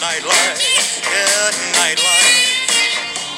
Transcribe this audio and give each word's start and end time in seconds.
nightlife. 0.00 1.04
Yeah, 1.04 1.50
nightlife. 1.76 2.48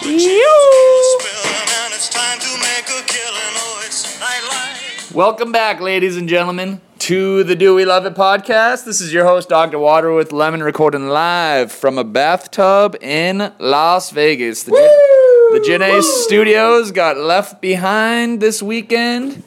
And 0.04 1.92
it's 1.92 2.08
time 2.08 2.38
to 2.38 2.46
make 2.60 2.84
a 2.84 3.02
killing. 3.06 3.54
Oh, 3.56 3.82
it's 3.84 4.16
nightlife. 4.18 5.12
Welcome 5.12 5.50
back, 5.50 5.80
ladies 5.80 6.16
and 6.16 6.28
gentlemen, 6.28 6.80
to 7.00 7.42
the 7.42 7.56
Do 7.56 7.74
We 7.74 7.84
Love 7.84 8.06
It 8.06 8.14
podcast. 8.14 8.84
This 8.84 9.00
is 9.00 9.12
your 9.12 9.24
host, 9.24 9.48
Dr. 9.48 9.80
Water 9.80 10.12
with 10.12 10.30
Lemon, 10.30 10.62
recording 10.62 11.08
live 11.08 11.72
from 11.72 11.98
a 11.98 12.04
bathtub 12.04 12.94
in 13.00 13.52
Las 13.58 14.10
Vegas. 14.10 14.62
The, 14.62 14.70
Gen- 14.70 15.58
the 15.60 15.66
Gen 15.66 15.82
A 15.82 16.00
studios 16.00 16.92
got 16.92 17.16
left 17.16 17.60
behind 17.60 18.40
this 18.40 18.62
weekend, 18.62 19.42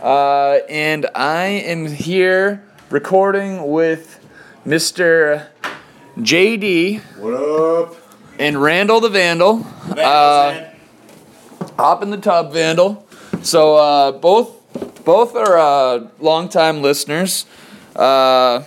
uh, 0.00 0.58
and 0.68 1.06
I 1.16 1.46
am 1.46 1.86
here 1.86 2.62
recording 2.90 3.72
with 3.72 4.20
Mr. 4.64 5.48
JD 6.24 7.00
What 7.18 7.34
up? 7.34 7.96
and 8.38 8.60
Randall 8.60 9.00
the 9.00 9.08
Vandal. 9.08 9.66
Uh, 9.90 10.66
hop 11.76 12.02
in 12.02 12.10
the 12.10 12.16
tub, 12.18 12.52
Vandal. 12.52 13.06
So 13.42 13.76
uh, 13.76 14.12
both 14.12 14.56
both 15.04 15.34
are 15.34 15.58
uh, 15.58 16.08
longtime 16.20 16.82
listeners, 16.82 17.46
uh, 17.96 18.64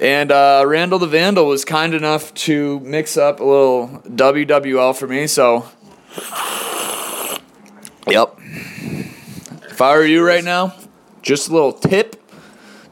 and 0.00 0.32
uh, 0.32 0.64
Randall 0.66 0.98
the 0.98 1.06
Vandal 1.06 1.46
was 1.46 1.64
kind 1.64 1.94
enough 1.94 2.32
to 2.34 2.80
mix 2.80 3.16
up 3.16 3.40
a 3.40 3.44
little 3.44 3.88
WWL 4.08 4.96
for 4.96 5.06
me. 5.06 5.26
So, 5.26 5.66
yep. 8.08 8.34
If 9.70 9.80
I 9.80 9.96
were 9.96 10.04
you 10.04 10.26
right 10.26 10.44
now, 10.44 10.74
just 11.22 11.48
a 11.48 11.52
little 11.52 11.72
tip. 11.72 12.19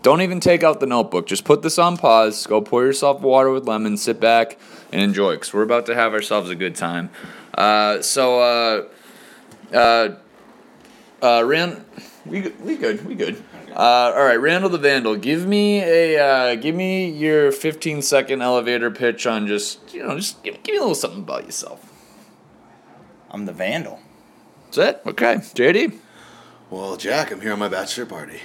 Don't 0.03 0.21
even 0.21 0.41
take 0.41 0.63
out 0.63 0.81
the 0.81 0.87
notebook. 0.87 1.27
Just 1.27 1.45
put 1.45 1.63
this 1.63 1.79
on 1.79 1.97
pause. 1.97 2.47
Go 2.47 2.61
pour 2.61 2.85
yourself 2.85 3.21
water 3.21 3.51
with 3.51 3.67
lemon. 3.67 3.97
Sit 3.97 4.21
back 4.21 4.59
and 4.93 5.03
enjoy, 5.03 5.35
because 5.35 5.53
we're 5.53 5.63
about 5.63 5.87
to 5.87 5.95
have 5.95 6.13
ourselves 6.13 6.51
a 6.51 6.55
good 6.55 6.77
time. 6.77 7.11
Uh, 7.55 8.01
so, 8.01 8.41
uh, 8.41 9.77
uh, 9.77 10.15
uh, 11.21 11.43
Rand, 11.45 11.85
we 12.25 12.41
good- 12.43 12.65
we 12.65 12.77
good, 12.77 13.05
we 13.05 13.15
good. 13.15 13.43
Uh, 13.71 14.13
all 14.17 14.25
right, 14.25 14.41
Randall 14.41 14.71
the 14.71 14.79
Vandal, 14.79 15.17
give 15.17 15.47
me 15.47 15.81
a 15.83 16.19
uh, 16.19 16.55
give 16.55 16.75
me 16.75 17.11
your 17.11 17.53
15 17.53 18.01
second 18.03 18.41
elevator 18.41 18.91
pitch 18.91 19.27
on 19.27 19.47
just 19.47 19.93
you 19.95 20.03
know 20.03 20.17
just 20.17 20.43
give, 20.43 20.55
give 20.63 20.73
me 20.73 20.79
a 20.79 20.81
little 20.81 20.95
something 20.95 21.21
about 21.21 21.45
yourself. 21.45 21.93
I'm 23.31 23.45
the 23.45 23.53
vandal. 23.53 24.01
That's 24.67 24.79
it. 24.79 25.03
Okay, 25.07 25.35
JD. 25.37 25.99
Well, 26.71 26.97
Jack, 26.97 27.31
I'm 27.31 27.41
here 27.41 27.53
on 27.53 27.59
my 27.59 27.69
bachelor 27.69 28.07
party. 28.07 28.41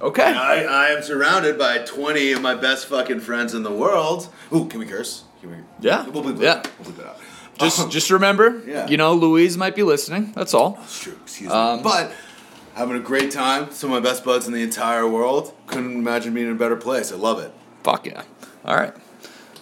Okay. 0.00 0.22
I, 0.22 0.64
I 0.64 0.88
am 0.90 1.02
surrounded 1.02 1.58
by 1.58 1.78
20 1.78 2.32
of 2.32 2.42
my 2.42 2.54
best 2.54 2.86
fucking 2.86 3.20
friends 3.20 3.54
in 3.54 3.62
the 3.62 3.72
world. 3.72 4.28
Ooh, 4.54 4.66
can 4.66 4.80
we 4.80 4.86
curse? 4.86 5.24
Can 5.40 5.50
we? 5.50 5.56
Yeah. 5.80 6.06
We'll 6.08 6.22
bleep 6.24 6.36
it 6.36 6.42
Yeah. 6.42 6.52
out. 6.54 6.68
We'll 6.80 6.92
bleep 6.92 6.98
it 7.00 7.06
out. 7.06 7.18
Just 7.58 7.80
Um, 7.80 7.90
just 7.90 8.10
remember, 8.10 8.60
Yeah. 8.66 8.86
you 8.88 8.96
know, 8.96 9.14
Louise 9.14 9.56
might 9.56 9.76
be 9.76 9.82
listening. 9.84 10.32
That's 10.34 10.52
all. 10.54 10.78
It's 10.82 11.00
true. 11.00 11.16
Excuse 11.22 11.48
me. 11.50 11.54
Um, 11.56 11.82
but 11.82 12.10
having 12.74 12.96
a 12.96 13.00
great 13.00 13.30
time. 13.30 13.68
Some 13.70 13.92
of 13.92 14.02
my 14.02 14.08
best 14.10 14.24
buds 14.24 14.46
in 14.48 14.52
the 14.52 14.62
entire 14.62 15.06
world. 15.06 15.52
Couldn't 15.68 15.92
imagine 15.94 16.34
being 16.34 16.46
in 16.48 16.52
a 16.52 16.56
better 16.58 16.76
place. 16.76 17.12
I 17.12 17.16
love 17.16 17.38
it. 17.38 17.52
Fuck 17.84 18.06
yeah. 18.06 18.22
All 18.64 18.74
right. 18.76 18.92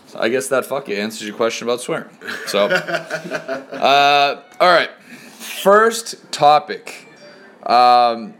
So 0.07 0.19
I 0.21 0.29
guess 0.31 0.49
that 0.49 0.65
fuck 0.67 0.89
yeah 0.89 0.99
answers 0.99 1.27
your 1.27 1.37
question 1.37 1.67
about 1.69 1.81
swearing. 1.83 2.09
So, 2.47 2.67
uh, 2.67 4.43
all 4.61 4.73
right. 4.73 4.91
First 5.39 6.31
topic. 6.33 7.07
Um, 7.65 8.35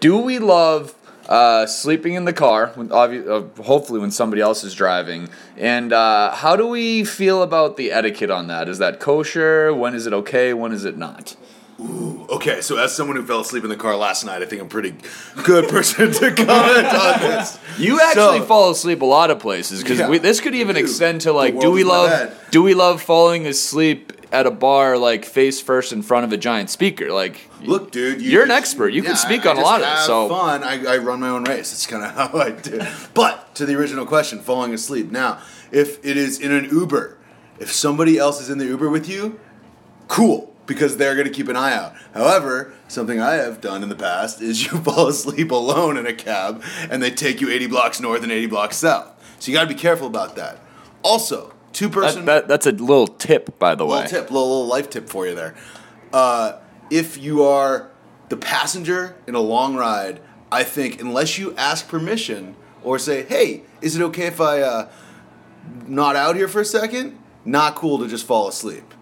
do 0.00 0.16
we 0.18 0.38
love 0.38 0.94
uh, 1.28 1.66
sleeping 1.66 2.14
in 2.14 2.24
the 2.24 2.32
car? 2.32 2.72
When 2.74 2.88
obvi- 2.88 3.26
uh, 3.26 3.62
hopefully, 3.62 4.00
when 4.00 4.10
somebody 4.10 4.42
else 4.42 4.64
is 4.64 4.74
driving. 4.74 5.28
And 5.56 5.92
uh, 5.92 6.34
how 6.34 6.56
do 6.56 6.66
we 6.66 7.04
feel 7.04 7.42
about 7.42 7.76
the 7.76 7.92
etiquette 7.92 8.30
on 8.30 8.46
that? 8.48 8.68
Is 8.68 8.78
that 8.78 9.00
kosher? 9.00 9.72
When 9.74 9.94
is 9.94 10.06
it 10.06 10.12
okay? 10.12 10.54
When 10.54 10.72
is 10.72 10.84
it 10.84 10.96
not? 10.96 11.36
Okay, 11.78 12.60
so 12.60 12.76
as 12.78 12.94
someone 12.96 13.16
who 13.16 13.24
fell 13.26 13.40
asleep 13.40 13.64
in 13.64 13.70
the 13.70 13.76
car 13.76 13.96
last 13.96 14.24
night, 14.24 14.42
I 14.42 14.46
think 14.46 14.62
I'm 14.62 14.68
pretty 14.68 14.94
good 15.42 15.68
person 15.68 16.12
to 16.12 16.30
comment 16.34 16.48
on 16.86 17.20
this. 17.20 17.58
You 17.78 18.00
actually 18.00 18.40
So- 18.40 18.44
fall 18.46 18.70
asleep 18.70 19.02
a 19.02 19.06
lot 19.06 19.30
of 19.30 19.38
places 19.40 19.82
because 19.82 19.98
Yeah. 19.98 20.18
this 20.18 20.40
could 20.40 20.54
even 20.54 20.76
Dude, 20.76 20.84
extend 20.84 21.20
to 21.22 21.28
the 21.28 21.32
like, 21.34 21.54
do 21.54 21.58
world 21.60 21.74
we 21.74 21.80
is 21.82 21.86
my 21.86 21.92
love 21.92 22.10
bed. 22.10 22.36
do 22.50 22.62
we 22.62 22.74
love 22.74 23.02
falling 23.02 23.46
asleep 23.46 24.12
at 24.32 24.46
a 24.46 24.50
bar 24.50 24.96
like 24.98 25.24
face 25.24 25.60
first 25.60 25.92
in 25.92 26.02
front 26.02 26.24
of 26.24 26.32
a 26.32 26.36
giant 26.36 26.70
speaker? 26.70 27.12
Like, 27.12 27.48
Look, 27.62 27.90
dude, 27.90 28.20
you 28.22 28.30
You're 28.30 28.44
an 28.44 28.50
expert. 28.50 28.90
You 28.90 29.02
can 29.02 29.16
speak 29.16 29.44
on 29.46 29.56
a 29.56 29.60
lot 29.60 29.80
of 29.82 29.86
this, 29.96 30.06
so- 30.06 30.28
fun. 30.28 30.62
I, 30.62 30.94
I 30.94 30.96
run 30.98 31.20
my 31.20 31.28
own 31.28 31.44
race. 31.44 31.72
It's 31.72 31.86
kind 31.86 32.04
of 32.04 32.14
how 32.32 32.38
I 32.38 32.50
do. 32.52 32.80
But 33.14 33.54
to 33.56 33.66
the 33.66 33.74
original 33.76 34.06
question, 34.06 34.38
falling 34.38 34.72
asleep. 34.74 35.10
Now, 35.10 35.40
if 35.72 36.04
it 36.04 36.16
is 36.16 36.38
in 36.40 36.52
an 36.52 36.66
Uber, 36.66 37.16
if 37.58 37.72
somebody 37.72 38.16
else 38.18 38.40
is 38.40 38.48
in 38.48 38.58
the 38.58 38.66
Uber 38.66 38.88
with 38.88 39.08
you, 39.08 39.38
cool 40.08 40.53
because 40.66 40.96
they're 40.96 41.14
going 41.14 41.26
to 41.26 41.32
keep 41.32 41.48
an 41.48 41.56
eye 41.56 41.74
out. 41.74 41.94
However, 42.12 42.72
something 42.88 43.20
I 43.20 43.34
have 43.34 43.60
done 43.60 43.82
in 43.82 43.88
the 43.88 43.96
past 43.96 44.40
is 44.40 44.64
you 44.72 44.78
fall 44.80 45.08
asleep 45.08 45.50
alone 45.50 45.96
in 45.96 46.06
a 46.06 46.12
cab 46.12 46.62
and 46.90 47.02
they 47.02 47.10
take 47.10 47.40
you 47.40 47.50
80 47.50 47.66
blocks 47.66 48.00
north 48.00 48.22
and 48.22 48.32
80 48.32 48.46
blocks 48.46 48.76
south. 48.76 49.10
So 49.38 49.50
you 49.50 49.56
got 49.56 49.64
to 49.64 49.68
be 49.68 49.78
careful 49.78 50.06
about 50.06 50.36
that. 50.36 50.58
Also, 51.02 51.52
two 51.72 51.90
person 51.90 52.24
that, 52.24 52.46
that 52.46 52.48
that's 52.48 52.66
a 52.66 52.72
little 52.72 53.06
tip, 53.06 53.58
by 53.58 53.74
the 53.74 53.84
way. 53.84 54.02
little 54.02 54.08
tip, 54.08 54.30
little, 54.30 54.48
little 54.48 54.66
life 54.66 54.88
tip 54.88 55.08
for 55.08 55.26
you 55.26 55.34
there. 55.34 55.54
Uh, 56.12 56.58
if 56.90 57.18
you 57.18 57.42
are 57.42 57.90
the 58.30 58.36
passenger 58.36 59.16
in 59.26 59.34
a 59.34 59.40
long 59.40 59.76
ride, 59.76 60.20
I 60.50 60.64
think 60.64 61.00
unless 61.00 61.38
you 61.38 61.54
ask 61.56 61.88
permission 61.88 62.56
or 62.82 62.98
say, 62.98 63.24
"Hey, 63.24 63.64
is 63.82 63.96
it 63.96 64.02
okay 64.02 64.26
if 64.26 64.40
I 64.40 64.62
uh, 64.62 64.90
not 65.86 66.16
out 66.16 66.36
here 66.36 66.48
for 66.48 66.60
a 66.60 66.64
second? 66.64 67.18
Not 67.44 67.74
cool 67.74 67.98
to 67.98 68.08
just 68.08 68.26
fall 68.26 68.48
asleep. 68.48 68.94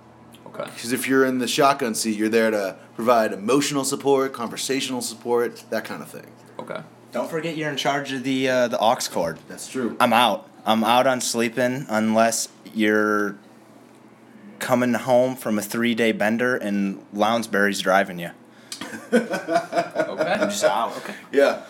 Okay. 0.54 0.64
Because 0.64 0.92
if 0.92 1.08
you're 1.08 1.24
in 1.24 1.38
the 1.38 1.48
shotgun 1.48 1.94
seat, 1.94 2.16
you're 2.16 2.28
there 2.28 2.50
to 2.50 2.76
provide 2.94 3.32
emotional 3.32 3.84
support, 3.84 4.32
conversational 4.32 5.00
support, 5.00 5.64
that 5.70 5.84
kind 5.84 6.02
of 6.02 6.08
thing. 6.08 6.26
Okay. 6.58 6.80
Don't 7.12 7.30
forget 7.30 7.56
you're 7.56 7.70
in 7.70 7.76
charge 7.76 8.12
of 8.12 8.22
the 8.22 8.48
uh, 8.48 8.68
the 8.68 8.78
aux 8.78 8.96
cord. 9.10 9.38
That's 9.48 9.68
true. 9.68 9.96
I'm 10.00 10.12
out. 10.12 10.48
I'm 10.64 10.84
out 10.84 11.06
on 11.06 11.20
sleeping 11.20 11.86
unless 11.88 12.48
you're 12.74 13.36
coming 14.58 14.94
home 14.94 15.34
from 15.36 15.58
a 15.58 15.62
three 15.62 15.94
day 15.94 16.12
bender 16.12 16.56
and 16.56 17.04
Lounsbury's 17.12 17.80
driving 17.80 18.18
you. 18.18 18.30
Okay. 19.12 20.30
I'm 20.30 20.50
Just 20.50 20.64
out. 20.64 20.94
Okay. 20.98 21.14
yeah. 21.32 21.62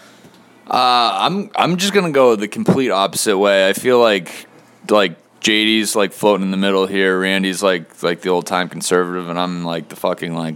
Uh, 0.66 1.10
I'm 1.20 1.50
I'm 1.54 1.76
just 1.76 1.92
gonna 1.92 2.10
go 2.10 2.34
the 2.34 2.48
complete 2.48 2.90
opposite 2.90 3.38
way. 3.38 3.68
I 3.68 3.72
feel 3.72 4.00
like 4.00 4.46
like 4.90 5.16
JD's 5.42 5.96
like 5.96 6.12
floating 6.12 6.46
in 6.46 6.50
the 6.52 6.56
middle 6.56 6.86
here. 6.86 7.18
Randy's 7.18 7.62
like 7.62 8.02
like 8.02 8.20
the 8.20 8.28
old 8.28 8.46
time 8.46 8.68
conservative, 8.68 9.28
and 9.28 9.38
I'm 9.38 9.64
like 9.64 9.88
the 9.88 9.96
fucking 9.96 10.34
like 10.34 10.54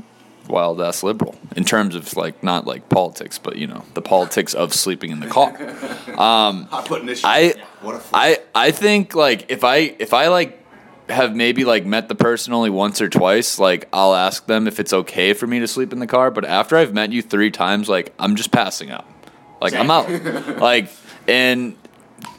wild 0.49 0.81
ass 0.81 1.03
liberal 1.03 1.35
in 1.57 1.65
terms 1.65 1.97
of 1.97 2.17
like 2.17 2.43
not 2.43 2.67
like 2.67 2.89
politics, 2.89 3.39
but 3.39 3.57
you 3.57 3.67
know 3.67 3.85
the 3.95 4.03
politics 4.03 4.55
of 4.55 4.73
sleeping 4.73 5.11
in 5.11 5.21
the 5.21 5.27
car. 5.27 5.57
Um, 6.17 6.67
Issue. 6.73 7.27
I 7.27 7.53
What 7.83 7.97
a 7.97 8.03
I 8.15 8.39
I 8.55 8.71
think 8.71 9.15
like 9.15 9.51
if 9.51 9.65
I 9.65 9.95
if 9.99 10.15
I 10.15 10.29
like 10.29 10.65
have 11.11 11.37
maybe 11.37 11.65
like 11.65 11.85
met 11.85 12.09
the 12.09 12.15
person 12.15 12.55
only 12.55 12.71
once 12.71 13.03
or 13.03 13.09
twice, 13.11 13.59
like 13.59 13.87
I'll 13.93 14.15
ask 14.15 14.47
them 14.47 14.67
if 14.67 14.81
it's 14.81 14.95
okay 14.95 15.35
for 15.35 15.47
me 15.47 15.59
to 15.61 15.69
sleep 15.69 15.93
in 15.93 15.99
the 15.99 16.07
car. 16.07 16.31
But 16.31 16.47
after 16.47 16.77
I've 16.77 16.95
met 16.95 17.13
you 17.13 17.21
three 17.21 17.51
times, 17.51 17.89
like 17.89 18.15
I'm 18.19 18.35
just 18.35 18.51
passing 18.51 18.91
out. 18.91 19.05
Like 19.61 19.75
I'm 19.75 19.91
out. 19.91 20.09
like 20.59 20.89
and 21.29 21.77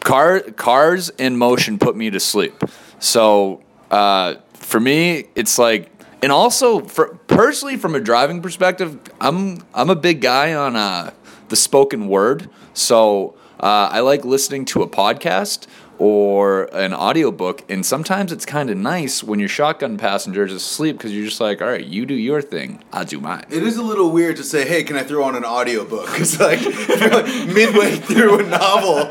car 0.01 0.39
cars 0.39 1.09
in 1.17 1.37
motion 1.37 1.77
put 1.79 1.95
me 1.95 2.09
to 2.09 2.19
sleep. 2.19 2.63
So 2.99 3.61
uh, 3.91 4.35
for 4.53 4.79
me, 4.79 5.25
it's 5.35 5.57
like 5.57 5.91
and 6.21 6.31
also 6.31 6.79
for 6.81 7.15
personally 7.27 7.77
from 7.77 7.95
a 7.95 7.99
driving 7.99 8.41
perspective, 8.41 8.99
I'm 9.21 9.59
I'm 9.73 9.89
a 9.89 9.95
big 9.95 10.21
guy 10.21 10.53
on 10.53 10.75
uh, 10.75 11.11
the 11.49 11.55
spoken 11.55 12.07
word. 12.07 12.49
So 12.73 13.35
uh, 13.59 13.89
I 13.91 14.01
like 14.01 14.25
listening 14.25 14.65
to 14.65 14.81
a 14.83 14.87
podcast 14.87 15.67
or 15.99 16.63
an 16.75 16.93
audiobook 16.93 17.63
and 17.69 17.85
sometimes 17.85 18.31
it's 18.31 18.45
kind 18.45 18.69
of 18.69 18.77
nice 18.77 19.23
when 19.23 19.39
your 19.39 19.49
shotgun 19.49 19.97
passenger 19.97 20.45
is 20.45 20.53
asleep 20.53 20.97
because 20.97 21.13
you're 21.13 21.25
just 21.25 21.39
like 21.41 21.61
all 21.61 21.67
right 21.67 21.85
you 21.85 22.05
do 22.05 22.13
your 22.13 22.41
thing 22.41 22.83
i'll 22.93 23.03
do 23.05 23.19
mine 23.19 23.43
It 23.49 23.63
is 23.63 23.77
a 23.77 23.83
little 23.83 24.11
weird 24.11 24.35
to 24.37 24.43
say, 24.43 24.67
"Hey, 24.67 24.83
can 24.83 24.95
I 24.95 25.03
throw 25.03 25.23
on 25.23 25.35
an 25.35 25.43
audiobook?" 25.45 26.05
Because 26.07 26.39
like, 26.39 26.61
like 26.63 27.25
midway 27.53 27.95
through 27.95 28.39
a 28.39 28.43
novel. 28.43 29.09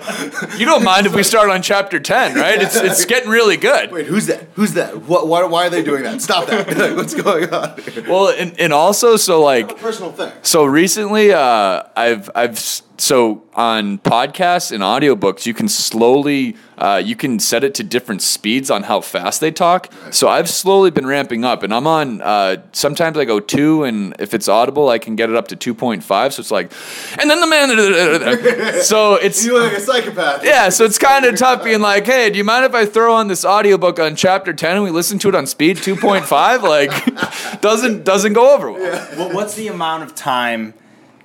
you 0.58 0.64
don't 0.66 0.84
mind 0.84 1.06
if 1.06 1.14
we 1.14 1.22
start 1.22 1.50
on 1.50 1.62
chapter 1.62 1.98
10 1.98 2.34
right 2.34 2.60
it's, 2.62 2.76
it's 2.76 3.04
getting 3.04 3.28
really 3.30 3.56
good 3.56 3.90
Wait, 3.90 4.06
who's 4.06 4.26
that? 4.26 4.46
Who's 4.54 4.74
that? 4.74 5.02
What? 5.02 5.28
Why, 5.28 5.44
why 5.44 5.66
are 5.66 5.70
they 5.70 5.82
doing 5.82 6.02
that? 6.04 6.22
Stop 6.22 6.46
that! 6.48 6.66
Like, 6.76 6.96
what's 6.96 7.14
going 7.14 7.52
on? 7.52 7.74
well 8.08 8.28
and, 8.28 8.58
and 8.60 8.72
also 8.72 9.16
so 9.16 9.42
like 9.42 9.70
A 9.72 9.74
personal 9.74 10.12
thing. 10.12 10.32
So 10.42 10.64
recently, 10.64 11.32
uh, 11.32 11.82
I've 11.96 12.28
I've 12.34 12.58
so 12.98 13.42
on 13.54 13.98
podcasts 13.98 14.72
and 14.72 14.82
audiobooks, 14.82 15.46
you 15.46 15.54
can 15.54 15.68
slowly 15.68 16.56
uh, 16.78 17.00
you 17.04 17.16
can 17.16 17.38
set 17.38 17.64
it 17.64 17.74
to 17.74 17.82
different 17.82 18.22
speeds 18.22 18.70
on 18.70 18.84
how 18.84 19.00
fast 19.00 19.40
they 19.40 19.50
talk. 19.50 19.90
So 20.10 20.28
I've 20.28 20.48
slowly 20.48 20.90
been 20.90 21.06
ramping 21.06 21.44
up, 21.44 21.62
and 21.62 21.72
I'm 21.72 21.86
on. 21.86 22.20
Uh, 22.20 22.58
sometimes 22.72 23.16
I 23.16 23.24
go 23.24 23.40
two, 23.40 23.84
and 23.84 24.14
if 24.18 24.34
it's 24.34 24.48
audible, 24.48 24.88
I 24.88 24.98
can 24.98 25.16
get 25.16 25.30
it 25.30 25.36
up 25.36 25.48
to 25.48 25.56
two 25.56 25.74
point 25.74 26.04
five. 26.04 26.34
So 26.34 26.40
it's 26.40 26.50
like, 26.50 26.72
and 27.20 27.30
then 27.30 27.40
the 27.40 27.46
man. 27.46 27.66
so 28.82 29.14
it's 29.14 29.44
You 29.44 29.54
look 29.54 29.72
like 29.72 29.78
a 29.78 29.80
psychopath. 29.80 30.44
yeah, 30.44 30.68
so 30.68 30.84
it's 30.84 30.98
kind 30.98 31.24
of 31.24 31.36
tough 31.36 31.64
being 31.64 31.80
like, 31.80 32.06
hey, 32.06 32.30
do 32.30 32.38
you 32.38 32.44
mind 32.44 32.64
if 32.64 32.74
I 32.74 32.86
throw 32.86 33.14
on 33.14 33.28
this 33.28 33.44
audiobook 33.44 33.98
on 33.98 34.16
chapter 34.16 34.52
10 34.52 34.76
and 34.76 34.84
we 34.84 34.90
listen 34.90 35.18
to 35.20 35.28
it 35.28 35.34
on 35.34 35.46
speed 35.46 35.76
2.5? 35.78 36.26
Like, 36.66 37.60
doesn't 37.60 38.04
doesn't 38.04 38.32
go 38.32 38.54
over 38.54 38.72
well. 38.72 39.08
Well, 39.16 39.32
what's 39.32 39.54
the 39.54 39.68
amount 39.68 40.02
of 40.02 40.14
time 40.14 40.74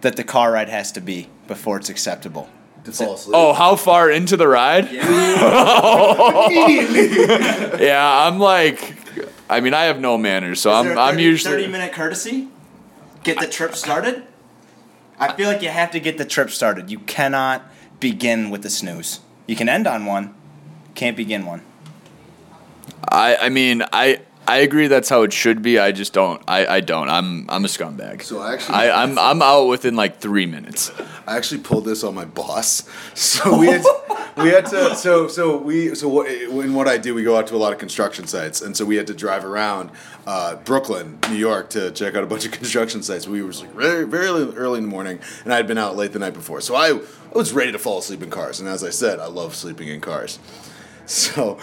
that 0.01 0.15
the 0.15 0.24
car 0.24 0.51
ride 0.54 0.69
has 0.69 0.92
to 0.94 1.01
be 1.01 1.30
before 1.47 1.77
it's 1.77 1.89
acceptable? 1.89 2.50
To 2.86 2.92
fall 2.92 3.13
asleep. 3.13 3.36
Oh, 3.36 3.54
how 3.54 3.75
far 3.75 4.10
into 4.10 4.38
the 4.38 4.48
ride? 4.48 4.86
immediately. 4.86 5.06
Yeah, 7.86 8.28
I'm 8.28 8.39
like, 8.39 8.95
I 9.50 9.60
mean, 9.60 9.74
I 9.74 9.83
have 9.83 10.00
no 10.00 10.18
manners, 10.18 10.60
so 10.62 10.72
I'm, 10.72 10.98
I'm 10.98 11.19
usually. 11.19 11.54
thirty 11.54 11.68
minute 11.68 11.94
courtesy. 11.94 12.48
Get 13.24 13.39
the 13.39 13.48
trip 13.48 13.75
started. 13.75 14.24
I 15.19 15.33
feel 15.33 15.48
like 15.48 15.62
you 15.62 15.69
have 15.69 15.92
to 15.92 16.00
get 16.00 16.18
the 16.18 16.25
trip 16.25 16.50
started. 16.50 16.89
You 16.89 17.00
cannot 17.00 17.63
begin 18.00 18.50
with 18.50 18.66
a 18.66 18.69
snooze. 18.69 19.19
You 19.45 19.56
can 19.56 19.69
end 19.69 19.86
on 19.86 20.06
one, 20.06 20.33
can't 20.95 21.16
begin 21.16 21.45
one. 21.45 21.62
I, 23.07 23.36
I 23.36 23.50
mean, 23.50 23.83
I. 23.94 24.22
I 24.48 24.58
agree 24.58 24.88
that's 24.88 25.08
how 25.08 25.22
it 25.22 25.32
should 25.32 25.62
be. 25.62 25.80
I 25.80 25.92
just 25.92 26.14
don't. 26.14 26.42
I, 26.48 26.66
I 26.66 26.80
don't. 26.82 27.10
I'm 27.10 27.50
I'm 27.50 27.64
a 27.64 27.68
scumbag. 27.68 28.24
So 28.24 28.40
I 28.42 28.54
actually- 28.54 28.76
I, 28.76 29.04
I'm 29.04 29.18
I'm 29.18 29.42
out 29.42 29.68
within 29.68 29.96
like 29.96 30.20
three 30.20 30.46
minutes. 30.46 30.92
I 31.28 31.38
actually 31.38 31.62
pulled 31.62 31.86
this 31.86 32.04
on 32.04 32.16
my 32.16 32.26
boss. 32.26 32.84
So 33.14 33.58
we 33.58 33.68
had, 33.68 33.84
to, 33.84 34.28
we 34.38 34.50
had 34.50 34.66
to 34.68 34.96
so 35.06 35.28
so 35.28 35.58
we 35.58 35.94
so 35.96 36.08
what, 36.10 36.28
in 36.30 36.74
what 36.74 36.88
I 36.88 36.98
do 36.98 37.14
we 37.14 37.24
go 37.24 37.38
out 37.38 37.48
to 37.48 37.56
a 37.56 37.58
lot 37.58 37.72
of 37.72 37.80
construction 37.80 38.26
sites 38.28 38.62
and 38.62 38.76
so 38.76 38.84
we 38.84 38.96
had 38.96 39.08
to 39.08 39.14
drive 39.14 39.46
around 39.46 39.92
uh, 40.28 40.56
Brooklyn, 40.56 41.20
New 41.30 41.36
York 41.38 41.70
to 41.72 41.92
check 41.92 42.16
out 42.16 42.24
a 42.24 42.28
bunch 42.28 42.46
of 42.46 42.52
construction 42.60 43.04
sites. 43.04 43.28
We 43.28 43.42
were 43.44 43.52
like 43.52 43.72
very 43.74 44.06
very 44.06 44.28
early 44.28 44.78
in 44.80 44.84
the 44.84 44.90
morning 44.90 45.20
and 45.44 45.54
I 45.54 45.58
had 45.58 45.68
been 45.68 45.78
out 45.78 45.96
late 45.96 46.14
the 46.14 46.20
night 46.20 46.34
before. 46.34 46.62
So 46.62 46.76
I, 46.76 46.90
I 46.90 47.38
was 47.38 47.54
ready 47.54 47.72
to 47.72 47.80
fall 47.80 48.00
asleep 48.00 48.22
in 48.24 48.30
cars 48.30 48.60
and 48.60 48.68
as 48.68 48.84
I 48.84 48.90
said, 48.90 49.20
I 49.20 49.28
love 49.28 49.56
sleeping 49.56 49.88
in 49.88 50.02
cars. 50.02 50.40
So 51.06 51.58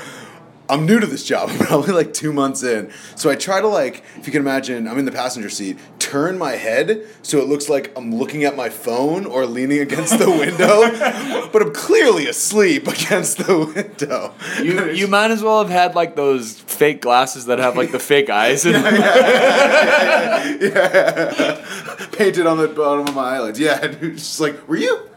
I'm 0.71 0.85
new 0.85 1.01
to 1.01 1.07
this 1.07 1.25
job. 1.25 1.49
Probably 1.59 1.93
like 1.93 2.13
two 2.13 2.33
months 2.33 2.63
in. 2.63 2.93
So 3.17 3.31
I 3.31 3.37
try 3.37 3.61
to 3.61 3.69
like, 3.69 4.05
if 4.17 4.27
you 4.27 4.33
can 4.33 4.43
imagine, 4.43 4.87
I'm 4.87 4.99
in 4.99 5.07
the 5.07 5.13
passenger 5.13 5.49
seat, 5.49 5.79
turn 5.99 6.39
my 6.39 6.53
head 6.53 7.07
so 7.23 7.39
it 7.39 7.49
looks 7.49 7.69
like 7.69 7.93
I'm 7.97 8.15
looking 8.15 8.45
at 8.45 8.57
my 8.57 8.69
phone 8.69 9.27
or 9.27 9.47
leaning 9.47 9.81
against 9.81 10.19
the 10.19 10.31
window, 10.31 11.49
but 11.53 11.63
I'm 11.63 11.73
clearly 11.73 12.27
asleep 12.27 12.87
against 12.87 13.39
the 13.39 13.59
window. 13.59 14.35
You 14.63 14.91
you 14.91 15.09
might 15.09 15.31
as 15.31 15.43
well 15.43 15.63
have 15.63 15.71
had 15.71 15.95
like 15.95 16.17
those 16.17 16.61
fake 16.61 17.01
glasses 17.01 17.47
that 17.47 17.59
have 17.59 17.77
like 17.77 17.93
the 17.93 17.99
fake 17.99 18.31
eyes. 18.31 18.67
And 18.67 18.75
painted 22.13 22.47
on 22.47 22.59
the 22.59 22.69
bottom 22.69 23.09
of 23.09 23.15
my 23.15 23.37
eyelids. 23.37 23.59
Yeah, 23.59 23.79
it's 23.83 24.23
just 24.23 24.41
like, 24.41 24.69
were 24.69 24.77
you, 24.77 25.09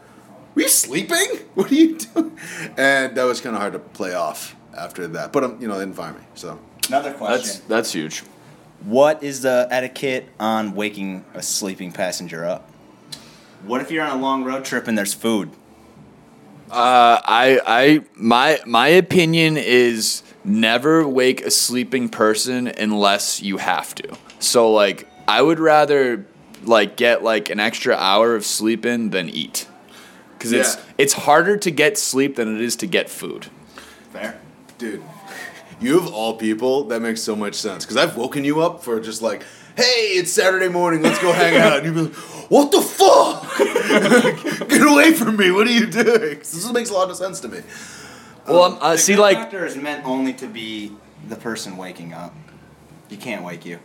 were 0.54 0.62
you 0.62 0.68
sleeping? 0.68 1.26
What 1.54 1.70
are 1.70 1.74
you 1.74 1.98
doing? 1.98 2.38
And 2.76 3.16
that 3.16 3.24
was 3.24 3.40
kind 3.40 3.54
of 3.54 3.60
hard 3.60 3.74
to 3.74 3.78
play 3.78 4.14
off 4.14 4.56
after 4.76 5.06
that. 5.08 5.32
But 5.32 5.44
um, 5.44 5.56
you 5.60 5.68
know, 5.68 5.78
they 5.78 5.84
didn't 5.84 5.96
fire 5.96 6.12
me. 6.12 6.20
So 6.34 6.58
Another 6.88 7.12
question. 7.12 7.36
that's 7.36 7.58
that's 7.60 7.92
huge. 7.92 8.20
What 8.84 9.22
is 9.22 9.42
the 9.42 9.68
etiquette 9.70 10.28
on 10.40 10.74
waking 10.74 11.24
a 11.34 11.42
sleeping 11.42 11.92
passenger 11.92 12.44
up? 12.44 12.68
What 13.64 13.80
if 13.80 13.90
you're 13.92 14.04
on 14.04 14.18
a 14.18 14.20
long 14.20 14.42
road 14.44 14.64
trip 14.64 14.88
and 14.88 14.98
there's 14.98 15.14
food? 15.14 15.50
Uh, 16.70 17.20
I 17.24 17.60
I 17.66 18.00
my 18.14 18.60
my 18.66 18.88
opinion 18.88 19.56
is 19.56 20.22
never 20.44 21.06
wake 21.06 21.42
a 21.42 21.50
sleeping 21.50 22.08
person 22.08 22.66
unless 22.66 23.42
you 23.42 23.58
have 23.58 23.94
to. 23.96 24.16
So 24.38 24.72
like 24.72 25.06
I 25.28 25.42
would 25.42 25.60
rather 25.60 26.26
like 26.64 26.96
get 26.96 27.22
like 27.22 27.50
an 27.50 27.60
extra 27.60 27.94
hour 27.94 28.34
of 28.34 28.44
sleep 28.46 28.86
in 28.86 29.10
than 29.10 29.28
eat. 29.28 29.68
Cuz 30.38 30.50
it's 30.52 30.74
Yeah. 30.76 30.80
it's 30.98 31.12
harder 31.12 31.56
to 31.58 31.70
get 31.70 31.98
sleep 31.98 32.36
than 32.36 32.56
it 32.56 32.60
is 32.62 32.74
to 32.76 32.86
get 32.86 33.08
food. 33.10 33.46
Fair. 34.12 34.40
Dude, 34.82 35.02
you 35.80 35.96
of 35.96 36.12
all 36.12 36.34
people, 36.34 36.84
that 36.84 37.00
makes 37.00 37.22
so 37.22 37.36
much 37.36 37.54
sense. 37.54 37.84
Because 37.84 37.96
I've 37.96 38.16
woken 38.16 38.42
you 38.44 38.60
up 38.60 38.82
for 38.82 38.98
just 38.98 39.22
like, 39.22 39.44
hey, 39.76 40.16
it's 40.18 40.32
Saturday 40.32 40.68
morning, 40.68 41.02
let's 41.02 41.20
go 41.20 41.32
hang 41.32 41.56
out. 41.56 41.78
And 41.78 41.86
you'd 41.86 41.94
be 41.94 42.00
like, 42.02 42.14
what 42.50 42.72
the 42.72 42.82
fuck? 42.82 43.58
Get 44.68 44.82
away 44.82 45.12
from 45.12 45.36
me, 45.36 45.52
what 45.52 45.68
are 45.68 45.72
you 45.72 45.86
doing? 45.86 46.38
This 46.38 46.72
makes 46.72 46.90
a 46.90 46.94
lot 46.94 47.10
of 47.10 47.16
sense 47.16 47.38
to 47.40 47.48
me. 47.48 47.60
Well, 48.48 48.64
um, 48.64 48.78
uh, 48.80 48.92
The 48.92 48.98
see 48.98 49.14
good 49.14 49.20
like 49.20 49.36
doctor 49.36 49.64
is 49.64 49.76
meant 49.76 50.04
only 50.04 50.32
to 50.34 50.48
be 50.48 50.90
the 51.28 51.36
person 51.36 51.76
waking 51.76 52.12
up. 52.12 52.34
You 53.08 53.16
can't 53.16 53.44
wake 53.44 53.64
you. 53.64 53.78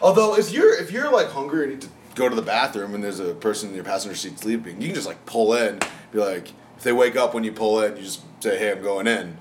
Although, 0.00 0.36
if 0.36 0.52
you're 0.52 0.72
if 0.80 0.92
you're 0.92 1.10
like 1.10 1.28
hungry 1.30 1.64
and 1.64 1.72
need 1.72 1.80
to 1.82 1.88
go 2.14 2.28
to 2.28 2.36
the 2.36 2.42
bathroom 2.42 2.94
and 2.94 3.02
there's 3.02 3.18
a 3.18 3.34
person 3.34 3.70
in 3.70 3.74
your 3.74 3.84
passenger 3.84 4.16
seat 4.16 4.38
sleeping, 4.38 4.80
you 4.80 4.88
can 4.88 4.94
just 4.94 5.08
like 5.08 5.26
pull 5.26 5.54
in, 5.54 5.80
be 6.12 6.20
like, 6.20 6.52
if 6.76 6.84
they 6.84 6.92
wake 6.92 7.16
up 7.16 7.34
when 7.34 7.42
you 7.42 7.50
pull 7.50 7.82
in, 7.82 7.96
you 7.96 8.02
just 8.04 8.22
say, 8.40 8.56
hey, 8.56 8.70
I'm 8.70 8.82
going 8.82 9.08
in. 9.08 9.36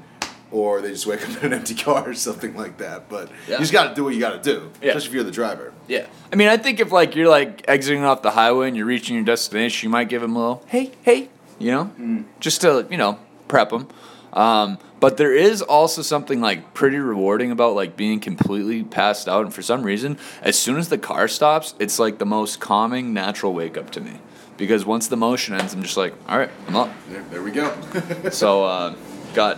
Or 0.51 0.81
they 0.81 0.89
just 0.91 1.05
wake 1.05 1.21
up 1.21 1.29
in 1.43 1.47
an 1.47 1.53
empty 1.59 1.75
car 1.75 2.09
or 2.09 2.13
something 2.13 2.55
like 2.55 2.77
that. 2.79 3.07
But 3.09 3.29
Yeah. 3.47 3.55
you 3.55 3.59
just 3.59 3.71
got 3.73 3.89
to 3.89 3.95
do 3.95 4.03
what 4.03 4.13
you 4.13 4.19
got 4.19 4.41
to 4.43 4.53
do, 4.53 4.71
Yeah. 4.81 4.89
especially 4.89 5.07
if 5.09 5.13
you're 5.15 5.23
the 5.23 5.31
driver. 5.31 5.73
Yeah. 5.87 6.07
I 6.31 6.35
mean, 6.35 6.47
I 6.47 6.57
think 6.57 6.79
if 6.79 6.91
like 6.91 7.15
you're 7.15 7.29
like 7.29 7.63
exiting 7.67 8.03
off 8.03 8.21
the 8.21 8.31
highway 8.31 8.67
and 8.67 8.75
you're 8.77 8.85
reaching 8.85 9.15
your 9.15 9.25
destination, 9.25 9.87
you 9.87 9.91
might 9.91 10.09
give 10.09 10.21
them 10.21 10.35
a 10.35 10.39
little 10.39 10.63
hey, 10.67 10.91
hey, 11.03 11.29
you 11.59 11.71
know, 11.71 12.23
just 12.39 12.61
to 12.61 12.87
you 12.89 12.97
know 12.97 13.19
prep 13.47 13.69
them. 13.69 13.87
Um, 14.33 14.77
but 14.99 15.17
there 15.17 15.33
is 15.33 15.61
also 15.61 16.01
something 16.01 16.39
like 16.41 16.73
pretty 16.73 16.97
rewarding 16.97 17.51
about 17.51 17.73
like 17.73 17.95
being 17.97 18.19
completely 18.19 18.83
passed 18.83 19.27
out, 19.27 19.43
and 19.45 19.53
for 19.53 19.61
some 19.63 19.81
reason, 19.83 20.17
as 20.43 20.57
soon 20.57 20.77
as 20.77 20.89
the 20.89 20.97
car 20.97 21.27
stops, 21.27 21.73
it's 21.79 21.97
like 21.99 22.19
the 22.19 22.25
most 22.25 22.59
calming, 22.59 23.13
natural 23.13 23.53
wake 23.53 23.77
up 23.77 23.89
to 23.91 24.01
me. 24.01 24.19
Because 24.57 24.85
once 24.85 25.07
the 25.07 25.15
motion 25.17 25.55
ends, 25.55 25.73
I'm 25.73 25.81
just 25.83 25.95
like, 25.97 26.13
all 26.27 26.37
right, 26.37 26.51
I'm 26.67 26.75
up. 26.75 26.91
There, 27.09 27.23
there 27.31 27.41
we 27.41 27.51
go. 27.51 27.73
So 28.31 28.65
uh, 28.65 28.93
got 29.33 29.57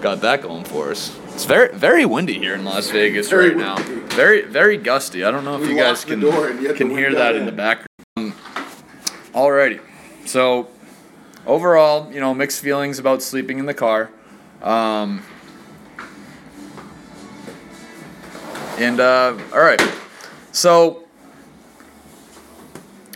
got 0.00 0.20
that 0.22 0.42
going 0.42 0.64
for 0.64 0.90
us. 0.90 1.16
It's 1.34 1.44
very 1.44 1.74
very 1.76 2.04
windy 2.04 2.38
here 2.38 2.54
in 2.54 2.64
Las 2.64 2.90
Vegas 2.90 3.28
Very 3.28 3.48
right 3.50 3.56
now. 3.56 3.76
windy. 3.76 4.14
Very 4.14 4.42
very 4.42 4.76
gusty. 4.76 5.24
I 5.24 5.30
don't 5.30 5.44
know 5.44 5.56
if 5.56 5.62
We 5.62 5.70
you 5.70 5.76
guys 5.76 6.04
can 6.04 6.22
and 6.22 6.76
can 6.76 6.90
hear 6.90 7.12
that 7.14 7.32
got 7.32 7.36
in 7.36 7.44
the 7.44 7.50
in. 7.50 7.56
background. 7.56 8.34
Alrighty. 9.32 9.80
So 10.26 10.68
overall, 11.46 12.12
you 12.12 12.20
know, 12.20 12.34
mixed 12.34 12.60
feelings 12.60 12.98
about 12.98 13.22
sleeping 13.22 13.58
in 13.58 13.66
the 13.66 13.74
car. 13.74 14.10
Um, 14.62 15.22
and 18.78 19.00
uh, 19.00 19.36
all 19.52 19.60
right. 19.60 19.80
So 20.52 21.04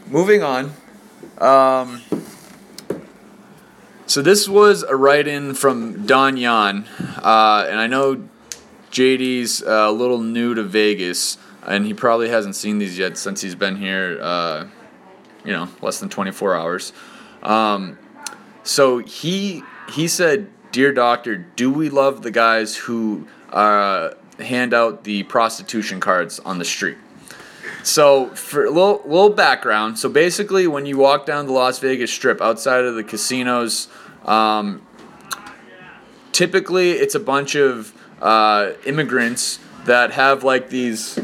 moving 0.06 0.42
on. 0.42 0.72
Um, 1.38 2.00
so 4.06 4.22
this 4.22 4.48
was 4.48 4.82
a 4.82 4.96
write-in 4.96 5.54
from 5.54 6.06
Don 6.06 6.36
Yan, 6.36 6.86
uh, 7.22 7.66
and 7.68 7.78
I 7.78 7.86
know 7.86 8.28
JD's 8.90 9.62
a 9.62 9.90
little 9.90 10.20
new 10.20 10.54
to 10.54 10.62
Vegas, 10.62 11.38
and 11.62 11.86
he 11.86 11.94
probably 11.94 12.28
hasn't 12.28 12.56
seen 12.56 12.78
these 12.78 12.98
yet 12.98 13.16
since 13.18 13.40
he's 13.40 13.54
been 13.54 13.76
here. 13.76 14.18
Uh, 14.20 14.66
you 15.44 15.52
know, 15.52 15.68
less 15.82 16.00
than 16.00 16.08
24 16.08 16.56
hours. 16.56 16.92
Um, 17.42 17.98
so 18.62 18.98
he 18.98 19.62
he 19.90 20.08
said, 20.08 20.48
"Dear 20.72 20.92
doctor, 20.92 21.36
do 21.36 21.70
we 21.70 21.90
love 21.90 22.22
the 22.22 22.30
guys 22.30 22.76
who 22.76 23.28
uh, 23.50 24.10
hand 24.38 24.72
out 24.72 25.04
the 25.04 25.22
prostitution 25.24 26.00
cards 26.00 26.38
on 26.40 26.58
the 26.58 26.64
street?" 26.64 26.96
So 27.84 28.28
for 28.30 28.64
a 28.64 28.70
little 28.70 29.02
little 29.04 29.28
background, 29.28 29.98
so 29.98 30.08
basically, 30.08 30.66
when 30.66 30.86
you 30.86 30.96
walk 30.96 31.26
down 31.26 31.46
the 31.46 31.52
Las 31.52 31.78
Vegas 31.80 32.10
Strip 32.10 32.40
outside 32.40 32.82
of 32.84 32.94
the 32.94 33.04
casinos, 33.04 33.88
um, 34.24 34.80
typically 36.32 36.92
it's 36.92 37.14
a 37.14 37.20
bunch 37.20 37.54
of 37.54 37.92
uh, 38.22 38.72
immigrants 38.86 39.58
that 39.84 40.12
have 40.12 40.42
like 40.42 40.70
these 40.70 41.16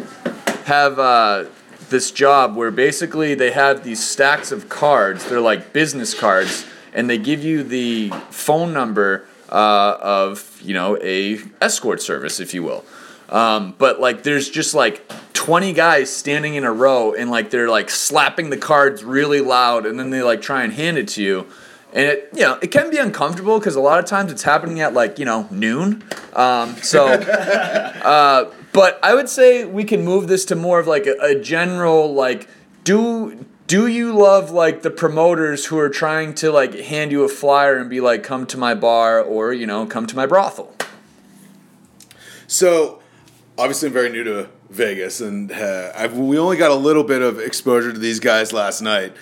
have 0.66 0.98
uh, 0.98 1.46
this 1.88 2.10
job 2.10 2.54
where 2.54 2.70
basically 2.70 3.34
they 3.34 3.52
have 3.52 3.82
these 3.82 4.06
stacks 4.06 4.52
of 4.52 4.68
cards. 4.68 5.30
They're 5.30 5.40
like 5.40 5.72
business 5.72 6.12
cards, 6.12 6.66
and 6.92 7.08
they 7.08 7.16
give 7.16 7.42
you 7.42 7.62
the 7.62 8.10
phone 8.28 8.74
number 8.74 9.24
uh, 9.48 9.96
of 9.98 10.60
you 10.62 10.74
know 10.74 10.98
a 11.00 11.38
escort 11.62 12.02
service, 12.02 12.38
if 12.38 12.52
you 12.52 12.62
will. 12.62 12.84
Um, 13.30 13.74
but 13.78 14.00
like, 14.00 14.22
there's 14.22 14.50
just 14.50 14.74
like 14.74 15.06
20 15.34 15.72
guys 15.72 16.14
standing 16.14 16.54
in 16.54 16.64
a 16.64 16.72
row, 16.72 17.14
and 17.14 17.30
like 17.30 17.50
they're 17.50 17.70
like 17.70 17.90
slapping 17.90 18.50
the 18.50 18.56
cards 18.56 19.04
really 19.04 19.40
loud, 19.40 19.86
and 19.86 19.98
then 19.98 20.10
they 20.10 20.22
like 20.22 20.42
try 20.42 20.64
and 20.64 20.72
hand 20.72 20.98
it 20.98 21.08
to 21.08 21.22
you. 21.22 21.46
And 21.92 22.06
it, 22.06 22.28
you 22.32 22.42
know, 22.42 22.58
it 22.62 22.68
can 22.68 22.90
be 22.90 22.98
uncomfortable 22.98 23.58
because 23.58 23.74
a 23.74 23.80
lot 23.80 23.98
of 23.98 24.04
times 24.04 24.30
it's 24.30 24.44
happening 24.44 24.80
at 24.80 24.94
like 24.94 25.18
you 25.18 25.24
know 25.24 25.48
noon. 25.50 26.04
Um, 26.34 26.76
so 26.76 27.18
but 28.72 29.00
I 29.02 29.14
would 29.14 29.28
say 29.28 29.64
we 29.64 29.84
can 29.84 30.04
move 30.04 30.28
this 30.28 30.44
to 30.46 30.56
more 30.56 30.78
of 30.78 30.86
like 30.86 31.06
a, 31.06 31.16
a 31.20 31.40
general 31.40 32.12
like 32.14 32.48
do 32.84 33.44
do 33.66 33.86
you 33.86 34.12
love 34.12 34.50
like 34.50 34.82
the 34.82 34.90
promoters 34.90 35.66
who 35.66 35.78
are 35.78 35.88
trying 35.88 36.34
to 36.34 36.50
like 36.50 36.74
hand 36.74 37.12
you 37.12 37.22
a 37.22 37.28
flyer 37.28 37.76
and 37.76 37.88
be 37.88 38.00
like, 38.00 38.24
come 38.24 38.44
to 38.46 38.58
my 38.58 38.74
bar 38.74 39.20
or 39.22 39.52
you 39.52 39.64
know, 39.64 39.86
come 39.86 40.06
to 40.08 40.16
my 40.16 40.26
brothel? 40.26 40.74
So, 42.48 42.99
obviously, 43.60 43.88
I'm 43.88 43.92
very 43.92 44.10
new 44.10 44.24
to 44.24 44.48
Vegas, 44.70 45.20
and 45.20 45.52
uh, 45.52 45.92
I've, 45.94 46.16
we 46.16 46.38
only 46.38 46.56
got 46.56 46.70
a 46.70 46.74
little 46.74 47.04
bit 47.04 47.22
of 47.22 47.38
exposure 47.38 47.92
to 47.92 47.98
these 47.98 48.18
guys 48.20 48.52
last 48.52 48.80
night. 48.82 49.12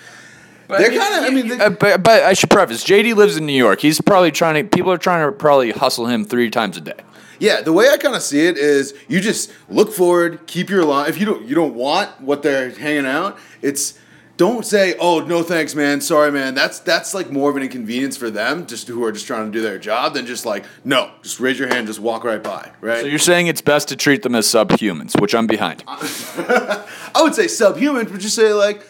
They're 0.69 0.91
kind 0.91 1.15
of, 1.25 1.25
I 1.25 1.31
mean, 1.35 1.49
they- 1.49 1.59
Uh, 1.65 1.71
but, 1.71 2.03
but 2.03 2.23
I 2.23 2.35
should 2.35 2.51
preface: 2.51 2.85
JD 2.85 3.15
lives 3.17 3.37
in 3.37 3.47
New 3.47 3.53
York. 3.55 3.81
He's 3.81 4.01
probably 4.01 4.31
trying 4.31 4.63
to. 4.63 4.69
People 4.69 4.93
are 4.93 4.99
trying 4.99 5.27
to 5.27 5.33
probably 5.33 5.71
hustle 5.73 6.07
him 6.07 6.25
three 6.25 6.51
times 6.51 6.77
a 6.77 6.81
day. 6.83 6.93
yeah. 7.39 7.63
The 7.63 7.73
way 7.73 7.89
I 7.89 7.97
kind 7.97 8.15
of 8.15 8.21
see 8.23 8.47
it 8.47 8.59
is, 8.59 8.95
you 9.09 9.21
just 9.21 9.51
look 9.71 9.93
forward, 9.93 10.47
keep 10.47 10.69
your 10.69 10.85
line. 10.85 11.09
If 11.09 11.19
you 11.19 11.25
don't, 11.27 11.47
you 11.47 11.55
don't 11.55 11.75
want 11.75 12.21
what 12.21 12.43
they're 12.43 12.71
hanging 12.71 13.07
out. 13.07 13.39
It's 13.63 13.99
don't 14.39 14.65
say, 14.65 14.95
"Oh, 14.99 15.19
no, 15.21 15.43
thanks, 15.43 15.75
man. 15.75 16.01
Sorry, 16.01 16.33
man." 16.33 16.55
That's 16.55 16.79
that's 16.79 17.13
like 17.13 17.31
more 17.31 17.51
of 17.51 17.57
an 17.57 17.63
inconvenience 17.63 18.17
for 18.17 18.31
them, 18.31 18.67
just 18.67 18.89
who 18.89 19.05
are 19.05 19.13
just 19.13 19.27
trying 19.27 19.47
to 19.47 19.53
do 19.53 19.61
their 19.61 19.79
job, 19.79 20.15
than 20.15 20.25
just 20.25 20.47
like, 20.47 20.65
no, 20.85 21.11
just 21.23 21.41
raise 21.41 21.59
your 21.59 21.69
hand, 21.69 21.89
just 21.89 21.99
walk 21.99 22.25
right 22.25 22.43
by, 22.43 22.71
right? 22.81 23.01
So 23.01 23.07
you're 23.09 23.19
saying 23.19 23.49
it's 23.49 23.61
best 23.61 23.89
to 23.89 23.97
treat 23.97 24.23
them 24.23 24.35
as 24.35 24.47
subhumans, 24.47 25.21
which 25.21 25.35
I'm 25.35 25.49
behind. 25.49 25.83
I 25.89 26.85
would 27.21 27.35
say 27.35 27.49
subhuman, 27.49 28.07
but 28.07 28.21
just 28.21 28.37
say 28.37 28.53
like, 28.53 28.87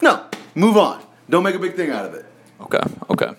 no, 0.00 0.24
move 0.54 0.76
on. 0.76 1.04
Don't 1.28 1.42
make 1.42 1.56
a 1.56 1.58
big 1.58 1.74
thing 1.74 1.90
out 1.90 2.06
of 2.06 2.14
it. 2.14 2.24
Okay, 2.60 2.80
okay. 3.10 3.34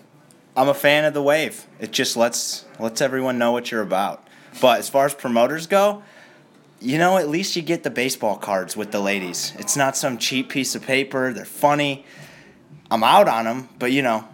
I'm 0.56 0.68
a 0.68 0.74
fan 0.74 1.06
of 1.06 1.14
the 1.14 1.22
wave. 1.22 1.66
It 1.80 1.90
just 1.92 2.16
lets 2.16 2.66
lets 2.78 3.00
everyone 3.00 3.38
know 3.38 3.52
what 3.52 3.72
you're 3.72 3.82
about. 3.82 4.22
But 4.60 4.78
as 4.78 4.88
far 4.90 5.06
as 5.06 5.14
promoters 5.14 5.66
go, 5.66 6.02
you 6.84 6.98
know, 6.98 7.16
at 7.16 7.28
least 7.28 7.56
you 7.56 7.62
get 7.62 7.82
the 7.82 7.90
baseball 7.90 8.36
cards 8.36 8.76
with 8.76 8.92
the 8.92 9.00
ladies. 9.00 9.52
It's 9.58 9.76
not 9.76 9.96
some 9.96 10.18
cheap 10.18 10.50
piece 10.50 10.74
of 10.74 10.82
paper. 10.82 11.32
They're 11.32 11.44
funny. 11.44 12.04
I'm 12.90 13.02
out 13.02 13.26
on 13.28 13.44
them, 13.46 13.68
but 13.78 13.90
you 13.90 14.02
know, 14.02 14.28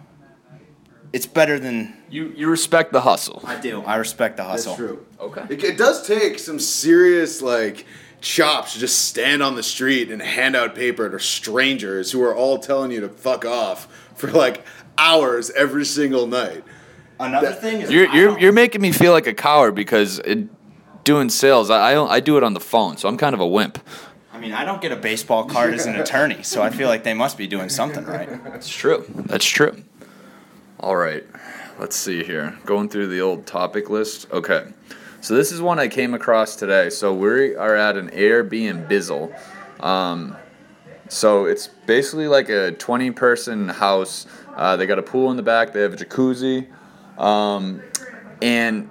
it's 1.13 1.25
better 1.25 1.59
than 1.59 1.95
You 2.09 2.33
you 2.35 2.49
respect 2.49 2.91
the 2.91 3.01
hustle. 3.01 3.41
I 3.45 3.59
do. 3.59 3.81
I 3.83 3.95
respect 3.95 4.37
the 4.37 4.43
hustle. 4.43 4.75
That's 4.75 4.77
true. 4.77 5.05
Okay. 5.19 5.45
It, 5.49 5.63
it 5.63 5.77
does 5.77 6.05
take 6.05 6.39
some 6.39 6.59
serious 6.59 7.41
like 7.41 7.85
chops 8.19 8.73
to 8.73 8.79
just 8.79 9.05
stand 9.05 9.41
on 9.41 9.55
the 9.55 9.63
street 9.63 10.11
and 10.11 10.21
hand 10.21 10.55
out 10.55 10.75
paper 10.75 11.09
to 11.09 11.19
strangers 11.19 12.11
who 12.11 12.21
are 12.21 12.35
all 12.35 12.59
telling 12.59 12.91
you 12.91 13.01
to 13.01 13.09
fuck 13.09 13.45
off 13.45 13.87
for 14.15 14.29
like 14.31 14.63
hours 14.97 15.49
every 15.51 15.85
single 15.85 16.27
night. 16.27 16.63
Another 17.19 17.49
That- 17.49 17.61
thing 17.61 17.81
is 17.81 17.91
You're 17.91 18.07
you're 18.13 18.37
you're 18.39 18.51
making 18.53 18.81
me 18.81 18.91
feel 18.91 19.11
like 19.13 19.27
a 19.27 19.33
coward 19.33 19.73
because 19.75 20.19
it, 20.19 20.47
doing 21.03 21.29
sales, 21.29 21.69
I 21.69 21.93
I, 21.93 22.15
I 22.15 22.19
do 22.19 22.37
it 22.37 22.43
on 22.43 22.53
the 22.53 22.59
phone, 22.59 22.97
so 22.97 23.07
I'm 23.07 23.17
kind 23.17 23.33
of 23.33 23.39
a 23.39 23.47
wimp. 23.47 23.79
I 24.33 24.39
mean, 24.39 24.53
I 24.53 24.65
don't 24.65 24.81
get 24.81 24.91
a 24.91 24.95
baseball 24.95 25.45
card 25.45 25.73
as 25.73 25.85
an 25.85 25.95
attorney, 25.95 26.41
so 26.43 26.61
I 26.61 26.69
feel 26.69 26.87
like 26.87 27.03
they 27.03 27.13
must 27.13 27.37
be 27.37 27.47
doing 27.47 27.69
something 27.69 28.05
right. 28.05 28.43
That's 28.43 28.69
true. 28.69 29.05
That's 29.25 29.45
true. 29.45 29.83
All 30.79 30.95
right. 30.95 31.23
Let's 31.79 31.95
see 31.95 32.23
here. 32.23 32.57
Going 32.65 32.89
through 32.89 33.07
the 33.07 33.21
old 33.21 33.45
topic 33.45 33.89
list. 33.89 34.27
Okay. 34.31 34.65
So 35.21 35.35
this 35.35 35.51
is 35.51 35.61
one 35.61 35.77
I 35.77 35.87
came 35.87 36.15
across 36.15 36.55
today. 36.55 36.89
So 36.89 37.13
we 37.13 37.55
are 37.55 37.75
at 37.75 37.97
an 37.97 38.09
Airbnb 38.09 38.89
Bizzle. 38.89 39.31
Um, 39.83 40.35
so 41.07 41.45
it's 41.45 41.67
basically 41.67 42.27
like 42.27 42.49
a 42.49 42.71
20 42.71 43.11
person 43.11 43.69
house. 43.69 44.25
Uh, 44.55 44.75
they 44.77 44.87
got 44.87 44.97
a 44.97 45.03
pool 45.03 45.29
in 45.29 45.37
the 45.37 45.43
back. 45.43 45.73
They 45.73 45.81
have 45.81 45.93
a 45.93 45.97
jacuzzi. 45.97 46.67
Um, 47.19 47.81
and 48.41 48.89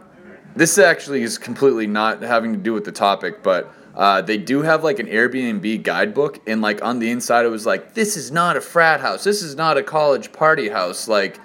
this 0.56 0.78
actually 0.78 1.22
is 1.22 1.38
completely 1.38 1.86
not 1.86 2.22
having 2.22 2.52
to 2.52 2.58
do 2.58 2.72
with 2.72 2.84
the 2.84 2.92
topic, 2.92 3.42
but 3.42 3.72
uh, 3.94 4.22
they 4.22 4.38
do 4.38 4.62
have 4.62 4.84
like 4.84 4.98
an 4.98 5.06
Airbnb 5.06 5.82
guidebook, 5.82 6.38
and 6.46 6.62
like 6.62 6.82
on 6.82 6.98
the 6.98 7.10
inside, 7.10 7.44
it 7.44 7.50
was 7.50 7.66
like, 7.66 7.94
"This 7.94 8.16
is 8.16 8.30
not 8.30 8.56
a 8.56 8.60
frat 8.60 9.00
house. 9.00 9.24
This 9.24 9.42
is 9.42 9.56
not 9.56 9.76
a 9.76 9.82
college 9.82 10.32
party 10.32 10.68
house." 10.68 11.08
Like, 11.08 11.38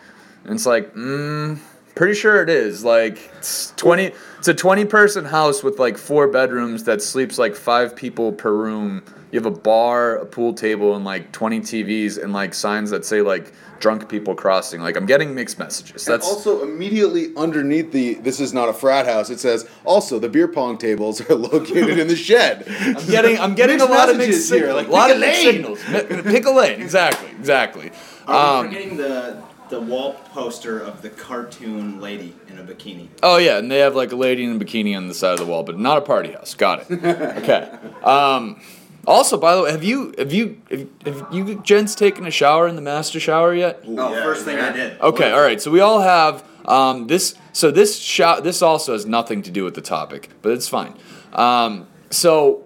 and 0.43 0.53
it's 0.53 0.65
like, 0.65 0.93
mm, 0.93 1.59
pretty 1.95 2.13
sure 2.13 2.41
it 2.43 2.49
is. 2.49 2.83
Like, 2.83 3.31
it's 3.37 3.71
twenty. 3.77 4.11
It's 4.39 4.47
a 4.47 4.53
twenty-person 4.53 5.25
house 5.25 5.63
with 5.63 5.79
like 5.79 5.97
four 5.97 6.27
bedrooms 6.27 6.83
that 6.83 7.01
sleeps 7.01 7.37
like 7.39 7.55
five 7.55 7.95
people 7.95 8.31
per 8.31 8.53
room. 8.53 9.03
You 9.31 9.39
have 9.39 9.45
a 9.47 9.51
bar, 9.57 10.15
a 10.17 10.25
pool 10.25 10.53
table, 10.53 10.95
and 10.95 11.03
like 11.03 11.31
twenty 11.31 11.59
TVs, 11.59 12.21
and 12.21 12.31
like 12.31 12.53
signs 12.53 12.89
that 12.91 13.05
say 13.05 13.21
like 13.21 13.51
drunk 13.79 14.07
people 14.07 14.33
crossing. 14.35 14.81
Like, 14.81 14.95
I'm 14.95 15.05
getting 15.05 15.35
mixed 15.35 15.59
messages. 15.59 16.07
And 16.07 16.13
That's 16.13 16.25
also 16.27 16.63
immediately 16.63 17.35
underneath 17.35 17.91
the 17.91 18.13
this 18.15 18.39
is 18.39 18.53
not 18.53 18.69
a 18.69 18.73
frat 18.73 19.05
house. 19.05 19.29
It 19.29 19.39
says 19.39 19.67
also 19.83 20.17
the 20.19 20.29
beer 20.29 20.47
pong 20.47 20.77
tables 20.77 21.19
are 21.29 21.35
located 21.35 21.99
in 21.99 22.07
the 22.07 22.15
shed. 22.15 22.65
I'm 22.69 23.05
getting 23.07 23.37
I'm 23.39 23.55
getting 23.55 23.77
Mixed 23.77 23.89
a 23.89 23.91
lot 23.91 24.09
of 24.09 24.17
messages 24.17 24.49
mixed 24.51 24.53
here, 24.53 24.67
signals. 24.67 24.77
like, 24.77 24.87
a 24.87 24.91
lot 24.91 25.07
pick 25.07 25.15
of 25.17 25.21
a 25.21 25.25
lane. 25.25 25.43
signals. 25.43 26.23
Pick 26.23 26.45
a 26.45 26.51
lane. 26.51 26.81
Exactly. 26.81 27.29
Exactly. 27.31 27.91
Are 28.27 28.59
Um, 28.59 28.69
we 28.69 28.73
forgetting 28.75 28.97
the 28.97 29.43
the 29.69 29.79
wall 29.79 30.13
poster 30.33 30.79
of 30.79 31.01
the 31.01 31.09
cartoon 31.09 31.99
lady 31.99 32.35
in 32.47 32.59
a 32.59 32.63
bikini? 32.63 33.07
oh 33.23 33.37
yeah, 33.37 33.57
and 33.57 33.71
they 33.71 33.79
have 33.79 33.95
like 33.95 34.11
a 34.11 34.15
lady 34.15 34.43
in 34.43 34.55
a 34.55 34.63
bikini 34.63 34.95
on 34.95 35.07
the 35.07 35.13
side 35.13 35.33
of 35.33 35.39
the 35.39 35.45
wall, 35.45 35.63
but 35.63 35.77
not 35.79 35.97
a 35.97 36.01
party 36.01 36.31
house. 36.31 36.53
Got 36.53 36.89
it. 36.89 37.03
Okay. 37.43 37.69
Um, 38.03 38.61
also, 39.07 39.37
by 39.37 39.55
the 39.55 39.63
way, 39.63 39.71
have 39.71 39.83
you 39.83 40.13
have 40.17 40.33
you 40.33 40.61
have, 40.69 40.87
have 41.05 41.27
you 41.31 41.61
gents 41.61 41.93
taken 41.95 42.25
a 42.25 42.31
shower 42.31 42.67
in 42.67 42.75
the 42.75 42.81
master 42.81 43.19
shower 43.19 43.53
yet? 43.53 43.83
Oh, 43.87 44.13
first 44.23 44.45
thing 44.45 44.57
I 44.57 44.71
did. 44.71 44.99
Okay, 44.99 45.31
all 45.31 45.41
right. 45.41 45.61
So 45.61 45.69
we 45.69 45.79
all 45.79 46.01
have 46.01 46.43
um, 46.65 47.07
this. 47.07 47.35
So 47.53 47.71
this 47.71 47.99
shot. 47.99 48.43
This 48.43 48.61
also 48.61 48.93
has 48.93 49.05
nothing 49.05 49.41
to 49.43 49.51
do 49.51 49.63
with 49.63 49.75
the 49.75 49.81
topic, 49.81 50.29
but 50.41 50.51
it's 50.53 50.67
fine. 50.67 50.95
Um, 51.33 51.87
so 52.09 52.63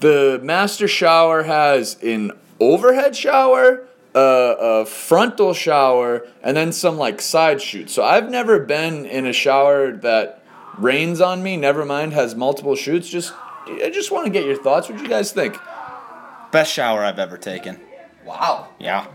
the 0.00 0.38
master 0.42 0.86
shower 0.88 1.44
has 1.44 1.96
an 2.02 2.32
overhead 2.58 3.16
shower, 3.16 3.86
a, 4.14 4.56
a 4.60 4.86
frontal 4.86 5.54
shower, 5.54 6.26
and 6.42 6.56
then 6.56 6.72
some 6.72 6.96
like 6.96 7.20
side 7.20 7.60
shoots. 7.62 7.92
So 7.92 8.04
I've 8.04 8.30
never 8.30 8.60
been 8.60 9.06
in 9.06 9.26
a 9.26 9.32
shower 9.32 9.92
that 9.98 10.42
rains 10.78 11.20
on 11.20 11.42
me. 11.42 11.56
Never 11.56 11.84
mind 11.84 12.12
has 12.12 12.34
multiple 12.34 12.74
shoots. 12.74 13.08
Just 13.08 13.32
I 13.66 13.90
just 13.92 14.10
want 14.10 14.26
to 14.26 14.32
get 14.32 14.44
your 14.44 14.56
thoughts. 14.56 14.88
What 14.88 14.98
do 14.98 15.02
you 15.02 15.08
guys 15.08 15.32
think? 15.32 15.56
Best 16.50 16.72
shower 16.72 17.04
I've 17.04 17.18
ever 17.18 17.36
taken. 17.36 17.80
Wow. 18.24 18.68
Yeah. 18.78 19.06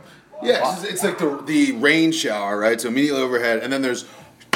Yeah, 0.44 0.74
it's, 0.74 0.84
it's 0.84 1.04
like 1.04 1.18
the 1.18 1.42
the 1.46 1.72
rain 1.74 2.12
shower, 2.12 2.60
right? 2.60 2.80
So 2.80 2.90
immediately 2.90 3.22
overhead, 3.22 3.60
and 3.60 3.72
then 3.72 3.82
there's 3.82 4.06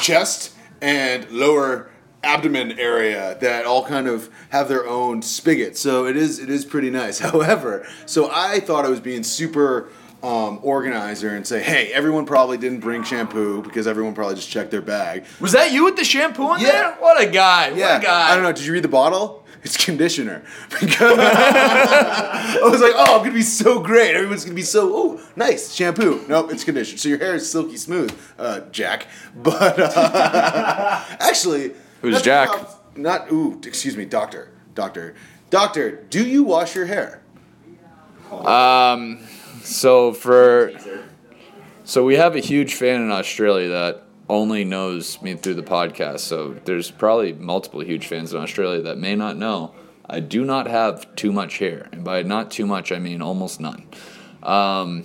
chest 0.02 0.54
and 0.82 1.30
lower 1.32 1.90
abdomen 2.22 2.78
area 2.78 3.38
that 3.40 3.66
all 3.66 3.86
kind 3.86 4.08
of 4.08 4.30
have 4.50 4.68
their 4.68 4.86
own 4.86 5.22
spigot. 5.22 5.78
So 5.78 6.06
it 6.06 6.18
is 6.18 6.40
it 6.40 6.50
is 6.50 6.66
pretty 6.66 6.90
nice. 6.90 7.20
However, 7.32 7.88
so 8.06 8.30
I 8.32 8.60
thought 8.60 8.86
I 8.86 8.90
was 8.90 9.00
being 9.00 9.24
super 9.24 9.90
um, 10.22 10.60
organizer 10.64 11.30
and 11.36 11.46
say, 11.48 11.62
hey, 11.62 11.92
everyone 11.94 12.26
probably 12.26 12.58
didn't 12.58 12.80
bring 12.82 13.04
shampoo 13.04 13.62
because 13.62 13.88
everyone 13.88 14.14
probably 14.14 14.36
just 14.36 14.50
checked 14.50 14.72
their 14.72 14.82
bag. 14.82 15.24
Was 15.40 15.54
that 15.54 15.72
you 15.72 15.86
with 15.86 15.96
the 15.96 16.04
shampoo 16.04 16.54
in 16.56 16.60
Yeah. 16.62 16.72
there? 16.72 16.92
What 17.00 17.22
a 17.22 17.28
guy! 17.30 17.70
Yeah, 17.70 17.94
What 17.94 18.02
a 18.02 18.06
guy! 18.06 18.32
I 18.32 18.36
don't 18.36 18.44
know. 18.44 18.52
Did 18.52 18.66
you 18.66 18.74
read 18.74 18.84
the 18.84 18.90
bottle? 18.90 19.46
It's 19.64 19.76
conditioner. 19.84 20.44
Because 20.70 21.18
I 21.20 22.60
was 22.64 22.80
like, 22.82 22.94
oh, 22.96 23.18
I'm 23.18 23.24
gonna 23.24 23.34
be 23.34 23.42
so 23.42 23.80
great. 23.82 24.16
Everyone's 24.16 24.44
gonna 24.46 24.56
be 24.56 24.62
so 24.62 24.92
oh 24.96 25.22
nice 25.36 25.74
shampoo. 25.74 26.24
Nope, 26.28 26.52
it's 26.52 26.64
conditioner. 26.64 26.98
So 26.98 27.10
your 27.10 27.18
hair 27.18 27.36
is 27.36 27.50
silky 27.50 27.76
smooth, 27.78 28.12
uh, 28.38 28.62
Jack. 28.72 29.08
But 29.36 29.80
uh, 29.80 31.04
actually, 31.20 31.74
Who's 32.02 32.16
not- 32.16 32.24
Jack? 32.24 32.50
Not 32.96 33.32
ooh, 33.32 33.60
excuse 33.66 33.96
me, 33.96 34.04
doctor, 34.06 34.50
doctor, 34.76 35.16
doctor. 35.50 36.04
Do 36.10 36.26
you 36.26 36.44
wash 36.44 36.76
your 36.76 36.86
hair? 36.86 37.22
Um, 38.32 39.20
so 39.62 40.14
for 40.14 40.72
so 41.84 42.06
we 42.06 42.16
have 42.16 42.36
a 42.36 42.40
huge 42.40 42.76
fan 42.76 43.02
in 43.02 43.12
Australia 43.12 43.70
that 43.70 44.04
only 44.30 44.64
knows 44.64 45.22
me 45.22 45.34
through 45.34 45.56
the 45.56 45.64
podcast. 45.64 46.20
So 46.20 46.56
there's 46.66 46.92
probably 46.92 47.34
multiple 47.34 47.82
huge 47.82 48.06
fans 48.06 48.34
in 48.34 48.40
Australia 48.40 48.82
that 48.84 48.98
may 48.98 49.16
not 49.16 49.38
know. 49.38 49.74
I 50.08 50.20
do 50.20 50.46
not 50.46 50.68
have 50.68 51.16
too 51.16 51.32
much 51.32 51.60
hair, 51.60 51.88
and 51.92 52.04
by 52.04 52.24
not 52.24 52.52
too 52.52 52.66
much, 52.66 52.92
I 52.92 53.00
mean 53.00 53.22
almost 53.22 53.60
none. 53.60 53.88
Um, 54.42 55.04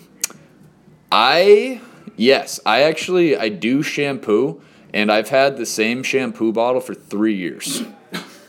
I 1.13 1.81
yes, 2.17 2.61
I 2.65 2.83
actually 2.83 3.37
I 3.37 3.49
do 3.49 3.83
shampoo, 3.83 4.63
and 4.93 5.13
I've 5.13 5.29
had 5.29 5.57
the 5.57 5.67
same 5.67 6.03
shampoo 6.03 6.53
bottle 6.53 6.81
for 6.81 6.95
three 6.95 7.35
years. 7.35 7.83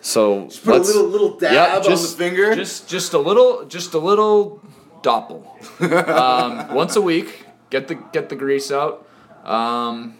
So 0.01 0.45
just 0.45 0.63
Put 0.63 0.75
a 0.75 0.83
little 0.83 1.07
little 1.07 1.37
dab 1.37 1.51
yeah, 1.51 1.75
on 1.77 1.83
the 1.83 2.15
finger. 2.15 2.55
Just 2.55 2.87
just 2.87 3.13
a 3.13 3.19
little 3.19 3.65
just 3.65 3.93
a 3.93 3.99
little 3.99 4.61
doppel. 5.05 5.45
um, 6.09 6.73
once 6.73 6.95
a 6.95 7.01
week, 7.01 7.45
get 7.69 7.87
the 7.87 7.95
get 7.95 8.29
the 8.29 8.35
grease 8.35 8.71
out. 8.71 9.07
Um, 9.43 10.17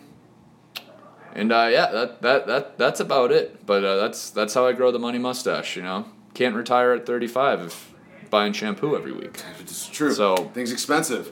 and 1.33 1.51
uh, 1.51 1.67
yeah, 1.71 1.91
that, 1.91 2.21
that 2.21 2.47
that 2.47 2.77
that's 2.77 2.99
about 2.99 3.31
it. 3.31 3.65
But 3.65 3.83
uh, 3.83 3.95
that's 3.97 4.29
that's 4.29 4.53
how 4.53 4.65
I 4.67 4.73
grow 4.73 4.91
the 4.91 4.99
money 4.99 5.17
mustache. 5.17 5.75
You 5.75 5.83
know, 5.83 6.05
can't 6.33 6.55
retire 6.55 6.93
at 6.93 7.05
35 7.05 7.61
if 7.61 7.93
buying 8.29 8.53
shampoo 8.53 8.95
every 8.95 9.11
week. 9.11 9.41
it's 9.59 9.87
true. 9.87 10.13
So- 10.13 10.35
things 10.53 10.71
expensive. 10.71 11.31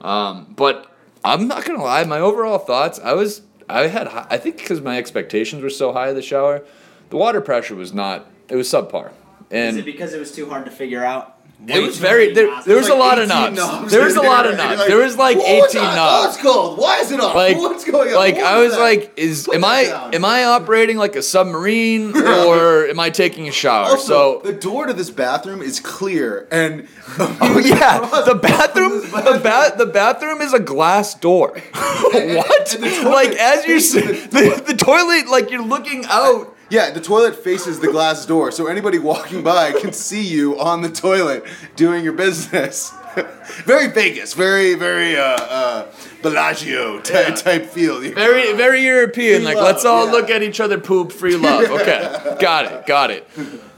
Um, 0.00 0.54
but 0.56 0.94
I'm 1.24 1.48
not 1.48 1.64
gonna 1.64 1.82
lie, 1.82 2.04
my 2.04 2.20
overall 2.20 2.58
thoughts, 2.58 3.00
I 3.00 3.12
was 3.14 3.42
I 3.68 3.88
had 3.88 4.06
hi- 4.06 4.26
I 4.30 4.38
think 4.38 4.58
because 4.58 4.80
my 4.80 4.96
expectations 4.96 5.62
were 5.62 5.70
so 5.70 5.92
high 5.92 6.08
of 6.08 6.14
the 6.16 6.22
shower, 6.22 6.64
the 7.10 7.16
water 7.16 7.40
pressure 7.40 7.74
was 7.74 7.92
not. 7.92 8.30
It 8.48 8.54
was 8.56 8.68
subpar. 8.68 9.10
And 9.50 9.70
Is 9.70 9.76
And 9.76 9.78
it 9.78 9.84
because 9.84 10.14
it 10.14 10.20
was 10.20 10.30
too 10.32 10.48
hard 10.48 10.64
to 10.66 10.70
figure 10.70 11.04
out? 11.04 11.37
It 11.70 11.82
was 11.82 11.98
very 11.98 12.32
there, 12.32 12.62
there 12.62 12.76
was 12.76 12.88
a 12.88 12.94
lot 12.94 13.18
of 13.18 13.28
18 13.30 13.54
knobs. 13.54 13.92
There 13.92 14.02
was 14.04 14.16
a 14.16 14.22
lot 14.22 14.46
of 14.46 14.56
knobs. 14.56 14.78
like, 14.78 14.88
There 14.88 14.96
was 15.04 15.16
like 15.18 15.36
18 15.36 15.42
that? 15.42 15.74
Oh, 15.74 15.96
knobs. 15.96 16.34
it's 16.36 16.42
cold. 16.42 16.78
Why 16.78 17.00
is 17.00 17.12
it 17.12 17.20
off? 17.20 17.34
Like 17.34 17.58
What's 17.58 17.84
going 17.84 18.08
on? 18.08 18.14
like 18.14 18.36
What 18.36 18.44
I 18.46 18.60
was 18.60 18.72
that? 18.72 18.80
like 18.80 19.12
is 19.18 19.44
Put 19.44 19.56
am 19.56 19.64
I 19.66 19.84
down. 19.84 20.14
am 20.14 20.24
I 20.24 20.44
operating 20.44 20.96
like 20.96 21.14
a 21.14 21.20
submarine 21.22 22.16
or 22.16 22.86
am 22.86 22.98
I 22.98 23.10
taking 23.10 23.48
a 23.48 23.52
shower? 23.52 23.84
Also, 23.86 24.40
so 24.40 24.50
the 24.50 24.54
door 24.58 24.86
to 24.86 24.94
this 24.94 25.10
bathroom 25.10 25.60
is 25.60 25.78
clear, 25.78 26.48
and 26.50 26.88
Oh 27.18 27.58
yeah, 27.62 27.98
the 28.24 28.34
bathroom, 28.40 29.00
the 29.02 29.40
ba- 29.42 29.74
the 29.76 29.86
bathroom 29.92 30.40
is 30.40 30.54
a 30.54 30.60
glass 30.60 31.14
door. 31.16 31.50
what? 31.74 32.66
toilet 32.66 33.04
Like 33.04 33.30
as 33.32 33.66
you 33.66 33.80
sit, 33.80 34.30
the, 34.30 34.62
the 34.66 34.74
toilet, 34.74 35.28
like 35.28 35.50
you're 35.50 35.62
looking 35.62 36.04
out. 36.08 36.54
Yeah, 36.70 36.90
the 36.90 37.00
toilet 37.00 37.34
faces 37.34 37.80
the 37.80 37.90
glass 37.90 38.26
door, 38.26 38.50
so 38.52 38.66
anybody 38.66 38.98
walking 38.98 39.42
by 39.42 39.72
can 39.72 39.92
see 39.92 40.22
you 40.26 40.58
on 40.60 40.82
the 40.82 40.90
toilet 40.90 41.44
doing 41.76 42.04
your 42.04 42.12
business. 42.12 42.92
very 43.64 43.88
Vegas, 43.88 44.34
very 44.34 44.74
very 44.74 45.16
uh, 45.16 45.22
uh, 45.22 45.86
Bellagio 46.22 47.00
type, 47.00 47.28
Yeah. 47.28 47.34
type 47.34 47.66
feel. 47.66 48.00
Very, 48.00 48.52
very 48.52 48.82
European. 48.84 49.38
Free 49.38 49.44
Like 49.46 49.56
love, 49.56 49.64
let's 49.64 49.84
all 49.86 50.06
yeah. 50.06 50.12
look 50.12 50.30
at 50.30 50.42
each 50.42 50.60
other 50.60 50.78
poop, 50.78 51.10
free 51.12 51.36
love. 51.36 51.70
Okay, 51.80 52.36
got 52.38 52.66
it, 52.66 52.86
got 52.86 53.10
it. 53.10 53.26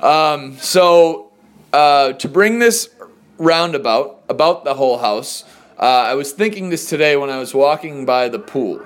Um, 0.02 0.56
so 0.58 1.30
uh, 1.72 2.14
to 2.14 2.28
bring 2.28 2.58
this 2.58 2.90
roundabout 3.38 4.22
about 4.28 4.64
the 4.64 4.74
whole 4.74 4.98
house, 4.98 5.44
uh, 5.78 5.82
I 5.84 6.14
was 6.14 6.32
thinking 6.32 6.70
this 6.70 6.88
today 6.88 7.16
when 7.16 7.30
I 7.30 7.38
was 7.38 7.54
walking 7.54 8.04
by 8.04 8.28
the 8.28 8.38
pool. 8.38 8.84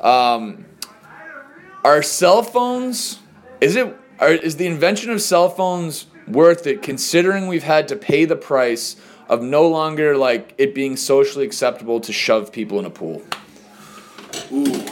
Um, 0.00 0.66
are 1.84 2.02
cell 2.02 2.42
phones? 2.42 3.20
Is 3.60 3.76
it? 3.76 3.94
Are, 4.20 4.30
is 4.32 4.56
the 4.56 4.66
invention 4.66 5.10
of 5.10 5.22
cell 5.22 5.48
phones 5.48 6.06
worth 6.26 6.66
it? 6.66 6.82
Considering 6.82 7.46
we've 7.46 7.62
had 7.62 7.88
to 7.88 7.96
pay 7.96 8.24
the 8.24 8.36
price 8.36 8.96
of 9.28 9.42
no 9.42 9.66
longer 9.68 10.16
like 10.16 10.54
it 10.58 10.74
being 10.74 10.96
socially 10.96 11.44
acceptable 11.44 12.00
to 12.00 12.12
shove 12.12 12.50
people 12.52 12.78
in 12.78 12.84
a 12.84 12.90
pool. 12.90 13.22
Ooh. 14.52 14.84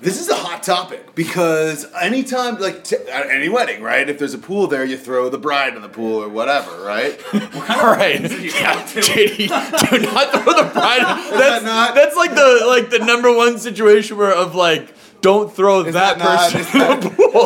This 0.00 0.20
is 0.20 0.28
a 0.28 0.34
hot 0.34 0.64
topic 0.64 1.14
because 1.14 1.86
anytime, 2.00 2.58
like 2.58 2.82
t- 2.82 2.96
at 2.96 3.30
any 3.30 3.48
wedding, 3.48 3.82
right? 3.82 4.08
If 4.08 4.18
there's 4.18 4.34
a 4.34 4.38
pool 4.38 4.66
there, 4.66 4.84
you 4.84 4.96
throw 4.98 5.28
the 5.28 5.38
bride 5.38 5.76
in 5.76 5.82
the 5.82 5.88
pool 5.88 6.24
or 6.24 6.28
whatever, 6.28 6.82
right? 6.82 7.20
All 7.32 7.92
right, 7.92 8.20
yeah, 8.20 8.82
JD, 8.84 9.36
do 9.90 9.98
not 10.00 10.32
throw 10.32 10.54
the 10.54 10.70
bride. 10.72 11.02
That's 11.38 11.64
not- 11.64 11.94
that's 11.94 12.16
like 12.16 12.34
the 12.34 12.64
like 12.66 12.90
the 12.90 12.98
number 12.98 13.32
one 13.32 13.58
situation 13.58 14.16
where 14.16 14.34
of 14.34 14.56
like 14.56 14.92
don't 15.22 15.50
throw 15.54 15.82
that, 15.84 16.18
that 16.18 16.18
person 16.18 16.60
is 16.60 16.74
in 16.74 17.00
the 17.00 17.10
pool. 17.10 17.44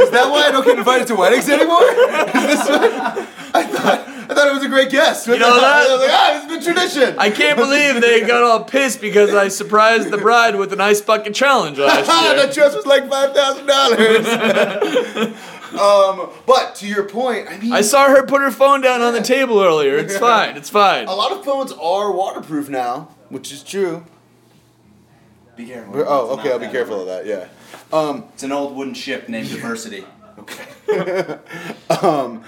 Is 0.00 0.10
that 0.10 0.30
why 0.30 0.46
I 0.46 0.50
don't 0.52 0.64
get 0.64 0.78
invited 0.78 1.06
to 1.08 1.16
weddings 1.16 1.48
anymore? 1.48 1.82
Is 1.82 2.46
this 2.46 2.68
what, 2.68 3.28
I 3.54 3.64
thought 3.64 4.08
I 4.30 4.34
thought 4.34 4.46
it 4.46 4.52
was 4.52 4.62
a 4.62 4.68
great 4.68 4.90
guest. 4.90 5.26
You 5.26 5.38
know 5.38 5.54
that? 5.60 5.86
I 5.88 5.90
was 5.90 6.00
like, 6.00 6.10
ah, 6.12 6.36
it's 6.36 6.46
been 6.46 6.74
tradition. 6.74 7.18
I 7.18 7.30
can't 7.30 7.56
believe 7.58 8.00
they 8.02 8.20
got 8.26 8.42
all 8.44 8.62
pissed 8.62 9.00
because 9.00 9.34
I 9.34 9.48
surprised 9.48 10.10
the 10.10 10.18
bride 10.18 10.56
with 10.56 10.72
an 10.74 10.80
ice 10.82 11.00
bucket 11.00 11.34
challenge 11.34 11.78
last 11.78 12.06
year. 12.06 12.36
that 12.36 12.52
dress 12.54 12.76
was 12.76 12.86
like 12.86 13.08
five 13.08 13.34
thousand 13.34 13.66
dollars. 13.66 15.34
Um, 15.68 16.30
but 16.46 16.74
to 16.76 16.86
your 16.86 17.04
point, 17.04 17.46
I 17.48 17.58
mean, 17.58 17.72
I 17.72 17.82
saw 17.82 18.08
her 18.08 18.24
put 18.26 18.40
her 18.40 18.50
phone 18.50 18.80
down 18.80 19.02
on 19.02 19.12
the 19.12 19.20
table 19.22 19.60
earlier. 19.62 19.96
It's 19.96 20.16
fine. 20.16 20.56
It's 20.56 20.70
fine. 20.70 21.06
a 21.06 21.14
lot 21.14 21.32
of 21.32 21.44
phones 21.44 21.72
are 21.72 22.10
waterproof 22.12 22.68
now, 22.70 23.08
which 23.28 23.52
is 23.52 23.62
true. 23.62 24.04
Be 25.58 25.66
careful. 25.66 25.94
Oh, 26.06 26.30
It's 26.34 26.40
okay, 26.40 26.52
I'll 26.52 26.58
be 26.60 26.68
careful 26.68 27.04
way. 27.04 27.18
of 27.18 27.26
that. 27.26 27.26
Yeah. 27.26 27.48
Um, 27.92 28.24
It's 28.32 28.44
an 28.44 28.52
old 28.52 28.76
wooden 28.76 28.94
ship 28.94 29.28
named 29.28 29.50
Diversity. 29.50 30.04
Okay. 30.38 31.38
um, 32.00 32.44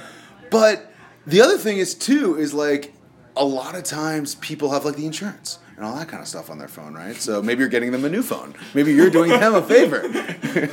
but 0.48 0.92
the 1.26 1.40
other 1.42 1.58
thing 1.58 1.78
is 1.78 1.94
too 1.94 2.38
is 2.38 2.54
like 2.54 2.94
a 3.36 3.44
lot 3.44 3.74
of 3.74 3.82
times 3.82 4.36
people 4.36 4.70
have 4.70 4.84
like 4.84 4.94
the 4.94 5.06
insurance 5.06 5.58
and 5.76 5.84
all 5.84 5.96
that 5.96 6.06
kind 6.08 6.22
of 6.22 6.28
stuff 6.28 6.50
on 6.50 6.58
their 6.58 6.68
phone, 6.68 6.94
right? 6.94 7.16
So 7.16 7.42
maybe 7.42 7.60
you're 7.60 7.68
getting 7.68 7.90
them 7.90 8.04
a 8.04 8.08
new 8.08 8.22
phone. 8.22 8.54
Maybe 8.74 8.92
you're 8.94 9.10
doing 9.10 9.30
them 9.30 9.54
a 9.54 9.62
favor. 9.62 10.02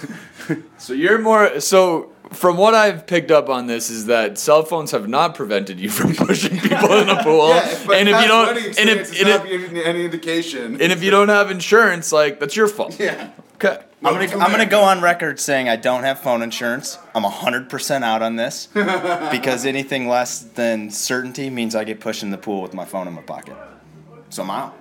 So 0.78 0.94
you're 0.94 1.18
more 1.20 1.60
so. 1.60 2.14
From 2.34 2.58
what 2.58 2.74
I've 2.76 3.08
picked 3.08 3.32
up 3.32 3.50
on 3.50 3.68
this 3.68 3.90
is 3.90 4.08
that 4.08 4.38
cell 4.38 4.64
phones 4.64 4.92
have 4.92 5.08
not 5.08 5.36
prevented 5.36 5.80
you 5.80 5.90
from 5.98 6.14
pushing 6.16 6.60
people 6.60 6.94
in 6.94 7.10
a 7.10 7.24
pool, 7.24 7.50
Yeah, 7.50 7.92
and 7.94 8.10
if 8.10 8.22
you 8.22 8.28
don't, 8.28 8.58
and 8.58 8.90
if, 8.90 9.20
and, 9.20 9.30
if, 9.30 9.86
any 9.86 10.06
indication, 10.06 10.74
and 10.82 10.92
if 10.92 11.04
you 11.04 11.12
don't 11.12 11.30
have 11.30 11.50
insurance, 11.52 12.12
like 12.12 12.40
that's 12.40 12.56
your 12.56 12.68
fault. 12.68 13.00
yeah. 13.00 13.32
Okay. 13.56 13.80
I'm 14.04 14.14
gonna, 14.14 14.44
I'm 14.44 14.52
gonna 14.52 14.68
go 14.68 14.82
on 14.84 15.02
record 15.02 15.40
saying 15.40 15.68
I 15.68 15.76
don't 15.78 16.04
have 16.04 16.20
phone 16.20 16.44
insurance. 16.44 17.00
I'm 17.16 17.24
100% 17.24 18.04
out 18.04 18.22
on 18.22 18.36
this 18.36 18.68
because 19.32 19.66
anything 19.66 20.08
less 20.08 20.42
than 20.42 20.92
certainty 20.92 21.50
means 21.50 21.74
I 21.76 21.84
get 21.84 22.00
pushed 22.00 22.22
in 22.22 22.30
the 22.30 22.38
pool 22.38 22.62
with 22.62 22.76
my 22.76 22.86
phone 22.86 23.08
in 23.08 23.14
my 23.14 23.24
pocket. 23.24 23.56
So 24.30 24.44
I'm 24.44 24.52
out. 24.52 24.78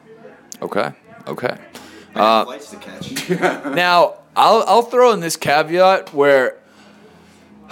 Okay. 0.60 0.90
Okay. 1.26 1.56
Uh, 2.14 2.44
flights 2.44 2.70
to 2.72 2.76
catch. 2.76 3.30
Now, 3.74 4.16
I'll 4.36 4.62
I'll 4.66 4.82
throw 4.82 5.12
in 5.12 5.20
this 5.20 5.36
caveat 5.38 6.12
where 6.12 6.58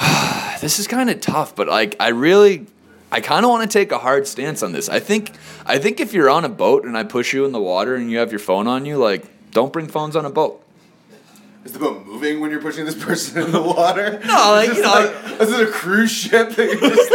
this 0.61 0.79
is 0.79 0.87
kind 0.87 1.11
of 1.11 1.21
tough, 1.21 1.55
but 1.55 1.69
like 1.69 1.97
I 2.01 2.09
really 2.09 2.67
I 3.13 3.21
kind 3.21 3.45
of 3.45 3.51
want 3.51 3.71
to 3.71 3.79
take 3.79 3.93
a 3.93 3.99
hard 3.99 4.27
stance 4.27 4.63
on 4.63 4.73
this. 4.73 4.89
I 4.89 5.01
think 5.01 5.33
I 5.67 5.79
think 5.79 6.01
if 6.01 6.13
you're 6.13 6.31
on 6.31 6.45
a 6.45 6.49
boat 6.49 6.85
and 6.85 6.97
I 6.97 7.05
push 7.05 7.33
you 7.33 7.45
in 7.45 7.53
the 7.53 7.61
water 7.61 7.95
and 7.95 8.11
you 8.11 8.19
have 8.19 8.33
your 8.33 8.41
phone 8.41 8.67
on 8.67 8.87
you, 8.87 8.97
like 8.97 9.25
don't 9.53 9.73
bring 9.73 9.87
phones 9.89 10.17
on 10.17 10.25
a 10.25 10.31
boat. 10.31 10.61
Is 11.65 11.73
the 11.73 11.79
boat 11.79 12.05
moving 12.05 12.41
when 12.41 12.51
you're 12.51 12.61
pushing 12.61 12.85
this 12.85 12.95
person 13.03 13.43
in 13.43 13.51
the 13.51 13.63
water? 13.63 14.21
No, 14.27 14.35
like, 14.53 14.69
Is 14.69 14.77
you 14.77 14.83
know- 14.83 14.91
like, 14.91 15.41
is 15.41 15.51
it 15.51 15.67
a 15.67 15.73
cruise 15.73 16.11
ship 16.11 16.51
that 16.51 16.67
you're 16.71 16.91
just 16.91 17.11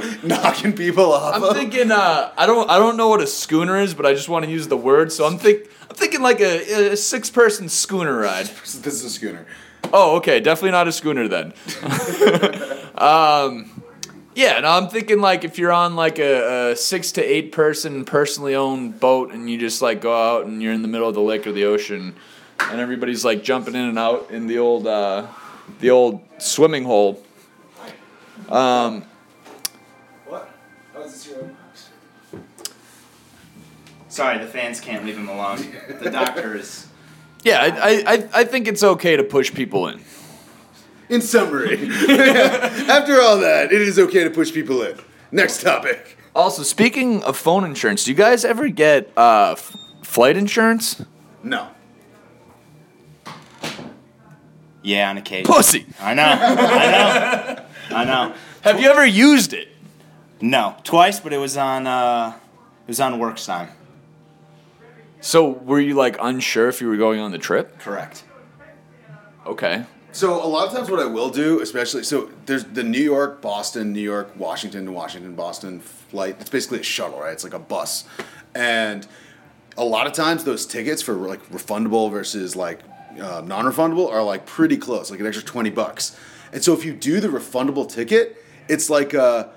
like 0.00 0.24
knocking 0.24 0.72
people 0.72 1.12
off? 1.12 1.34
I'm 1.34 1.42
of? 1.44 1.54
thinking 1.54 1.90
uh, 1.92 2.32
I 2.38 2.46
don't 2.46 2.70
I 2.70 2.78
don't 2.78 2.96
know 2.96 3.08
what 3.08 3.20
a 3.20 3.26
schooner 3.26 3.78
is, 3.80 3.92
but 3.94 4.06
I 4.06 4.14
just 4.14 4.28
want 4.30 4.46
to 4.46 4.50
use 4.50 4.68
the 4.68 4.76
word. 4.78 5.12
So 5.12 5.26
I'm 5.26 5.36
think 5.36 5.68
I'm 5.90 5.96
thinking 5.96 6.22
like 6.22 6.40
a, 6.40 6.92
a 6.92 6.96
six 6.96 7.28
person 7.28 7.68
schooner 7.68 8.16
ride. 8.18 8.46
This 8.46 8.76
is 8.86 9.04
a 9.04 9.10
schooner. 9.10 9.44
Oh, 9.92 10.16
okay, 10.16 10.40
definitely 10.40 10.72
not 10.72 10.88
a 10.88 10.92
schooner 10.92 11.28
then. 11.28 11.52
um, 12.96 13.82
yeah, 14.34 14.58
no, 14.60 14.70
I'm 14.70 14.88
thinking 14.88 15.20
like 15.20 15.44
if 15.44 15.58
you're 15.58 15.72
on 15.72 15.94
like 15.94 16.18
a, 16.18 16.70
a 16.72 16.76
six 16.76 17.12
to 17.12 17.22
eight 17.22 17.52
person 17.52 18.04
personally 18.04 18.54
owned 18.54 18.98
boat 18.98 19.32
and 19.32 19.48
you 19.48 19.58
just 19.58 19.80
like 19.82 20.00
go 20.00 20.12
out 20.14 20.46
and 20.46 20.62
you're 20.62 20.72
in 20.72 20.82
the 20.82 20.88
middle 20.88 21.08
of 21.08 21.14
the 21.14 21.20
lake 21.20 21.46
or 21.46 21.52
the 21.52 21.64
ocean, 21.64 22.16
and 22.58 22.80
everybody's 22.80 23.24
like 23.24 23.44
jumping 23.44 23.74
in 23.74 23.82
and 23.82 23.98
out 23.98 24.30
in 24.30 24.46
the 24.46 24.58
old 24.58 24.86
uh, 24.86 25.26
the 25.80 25.90
old 25.90 26.20
swimming 26.38 26.84
hole. 26.84 27.22
Um, 28.48 29.04
What? 30.26 30.50
How 30.92 31.02
is 31.02 31.12
this 31.12 31.28
your? 31.28 31.50
Sorry, 34.08 34.38
the 34.38 34.46
fans 34.46 34.80
can't 34.80 35.04
leave 35.04 35.16
him 35.16 35.28
alone. 35.28 35.66
The 36.00 36.10
doctor 36.10 36.56
is. 36.56 36.88
Yeah, 37.44 37.60
I, 37.60 37.68
I, 37.68 38.12
I- 38.14 38.28
I 38.40 38.44
think 38.44 38.66
it's 38.66 38.82
okay 38.82 39.16
to 39.16 39.22
push 39.24 39.52
people 39.54 39.86
in. 39.88 40.00
In 41.10 41.20
summary, 41.20 41.74
after 42.08 43.20
all 43.20 43.38
that, 43.38 43.68
it 43.70 43.82
is 43.82 43.98
okay 43.98 44.24
to 44.24 44.30
push 44.30 44.52
people 44.52 44.82
in. 44.82 44.98
Next 45.30 45.62
topic. 45.62 46.16
Also, 46.34 46.62
speaking 46.62 47.22
of 47.24 47.36
phone 47.36 47.62
insurance, 47.64 48.04
do 48.04 48.10
you 48.10 48.16
guys 48.16 48.44
ever 48.44 48.68
get 48.68 49.10
uh, 49.16 49.52
f- 49.52 49.76
flight 50.02 50.36
insurance? 50.36 51.04
No. 51.42 51.68
Yeah, 54.82 55.10
on 55.10 55.18
occasion. 55.18 55.52
Pussy. 55.52 55.86
I 56.00 56.14
know. 56.14 56.22
I 56.24 56.90
know. 56.90 57.64
I 57.96 58.04
know. 58.04 58.34
Have 58.62 58.80
you 58.80 58.90
ever 58.90 59.04
used 59.06 59.52
it? 59.52 59.68
No, 60.40 60.76
twice, 60.84 61.20
but 61.20 61.32
it 61.32 61.38
was 61.38 61.56
on. 61.56 61.86
Uh, 61.86 62.32
it 62.86 62.88
was 62.88 63.00
on 63.00 63.18
works 63.18 63.46
time. 63.46 63.68
So 65.24 65.48
were 65.48 65.80
you 65.80 65.94
like 65.94 66.18
unsure 66.20 66.68
if 66.68 66.82
you 66.82 66.86
were 66.86 66.98
going 66.98 67.18
on 67.18 67.32
the 67.32 67.38
trip? 67.38 67.78
Correct. 67.78 68.24
Okay. 69.46 69.86
So 70.12 70.34
a 70.34 70.44
lot 70.46 70.68
of 70.68 70.74
times, 70.74 70.90
what 70.90 71.00
I 71.00 71.06
will 71.06 71.30
do, 71.30 71.62
especially 71.62 72.02
so, 72.02 72.30
there's 72.44 72.64
the 72.64 72.84
New 72.84 73.02
York, 73.02 73.40
Boston, 73.40 73.94
New 73.94 74.02
York, 74.02 74.30
Washington, 74.36 74.92
Washington, 74.92 75.34
Boston 75.34 75.80
flight. 75.80 76.36
It's 76.40 76.50
basically 76.50 76.80
a 76.80 76.82
shuttle, 76.82 77.20
right? 77.20 77.32
It's 77.32 77.42
like 77.42 77.54
a 77.54 77.58
bus, 77.58 78.04
and 78.54 79.06
a 79.78 79.84
lot 79.84 80.06
of 80.06 80.12
times 80.12 80.44
those 80.44 80.66
tickets 80.66 81.00
for 81.00 81.14
like 81.14 81.42
refundable 81.50 82.10
versus 82.10 82.54
like 82.54 82.80
uh, 83.18 83.40
non-refundable 83.46 84.10
are 84.10 84.22
like 84.22 84.44
pretty 84.44 84.76
close, 84.76 85.10
like 85.10 85.20
an 85.20 85.26
extra 85.26 85.44
twenty 85.44 85.70
bucks. 85.70 86.18
And 86.52 86.62
so 86.62 86.74
if 86.74 86.84
you 86.84 86.92
do 86.92 87.18
the 87.20 87.28
refundable 87.28 87.88
ticket, 87.90 88.44
it's 88.68 88.90
like 88.90 89.14
uh, 89.14 89.48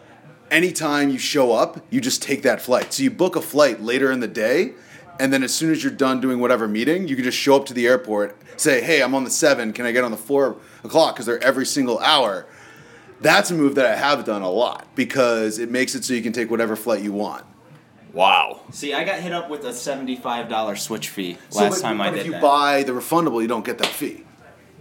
anytime 0.49 1.09
you 1.09 1.19
show 1.19 1.51
up, 1.51 1.85
you 1.89 1.99
just 1.99 2.23
take 2.23 2.43
that 2.43 2.61
flight. 2.61 2.93
So 2.93 3.03
you 3.03 3.11
book 3.11 3.35
a 3.35 3.41
flight 3.41 3.81
later 3.81 4.13
in 4.13 4.21
the 4.21 4.29
day, 4.29 4.71
and 5.19 5.31
then 5.33 5.43
as 5.43 5.53
soon 5.53 5.71
as 5.71 5.83
you're 5.83 5.91
done 5.93 6.21
doing 6.21 6.39
whatever 6.39 6.67
meeting, 6.67 7.07
you 7.07 7.15
can 7.15 7.23
just 7.23 7.37
show 7.37 7.55
up 7.55 7.65
to 7.67 7.73
the 7.73 7.87
airport, 7.87 8.35
say, 8.57 8.81
"Hey, 8.81 9.01
I'm 9.01 9.13
on 9.15 9.23
the 9.23 9.29
seven. 9.29 9.73
Can 9.73 9.85
I 9.85 9.91
get 9.91 10.03
on 10.03 10.11
the 10.11 10.17
four 10.17 10.55
o'clock?" 10.83 11.15
Because 11.15 11.25
they're 11.25 11.43
every 11.43 11.65
single 11.65 11.99
hour. 11.99 12.45
That's 13.21 13.49
a 13.49 13.55
move 13.55 13.75
that 13.75 13.85
I 13.85 13.95
have 13.95 14.25
done 14.25 14.41
a 14.43 14.49
lot 14.49 14.85
because 14.95 15.57
it 15.59 15.71
makes 15.71 15.95
it 15.95 16.03
so 16.05 16.13
you 16.13 16.21
can 16.21 16.33
take 16.33 16.51
whatever 16.51 16.75
flight 16.75 17.01
you 17.01 17.11
want. 17.11 17.43
Wow. 18.13 18.61
See, 18.71 18.93
I 18.93 19.03
got 19.03 19.19
hit 19.19 19.31
up 19.33 19.49
with 19.49 19.63
a 19.65 19.73
seventy-five 19.73 20.49
dollar 20.49 20.75
switch 20.75 21.09
fee 21.09 21.37
So, 21.49 21.61
last 21.61 21.75
but- 21.75 21.81
time 21.81 22.01
I 22.01 22.05
did. 22.05 22.09
but 22.11 22.15
did 22.15 22.19
if 22.21 22.25
you 22.27 22.31
that. 22.33 22.41
buy 22.41 22.83
the 22.83 22.91
refundable, 22.93 23.41
you 23.41 23.47
don't 23.47 23.65
get 23.65 23.77
that 23.79 23.87
fee. 23.87 24.23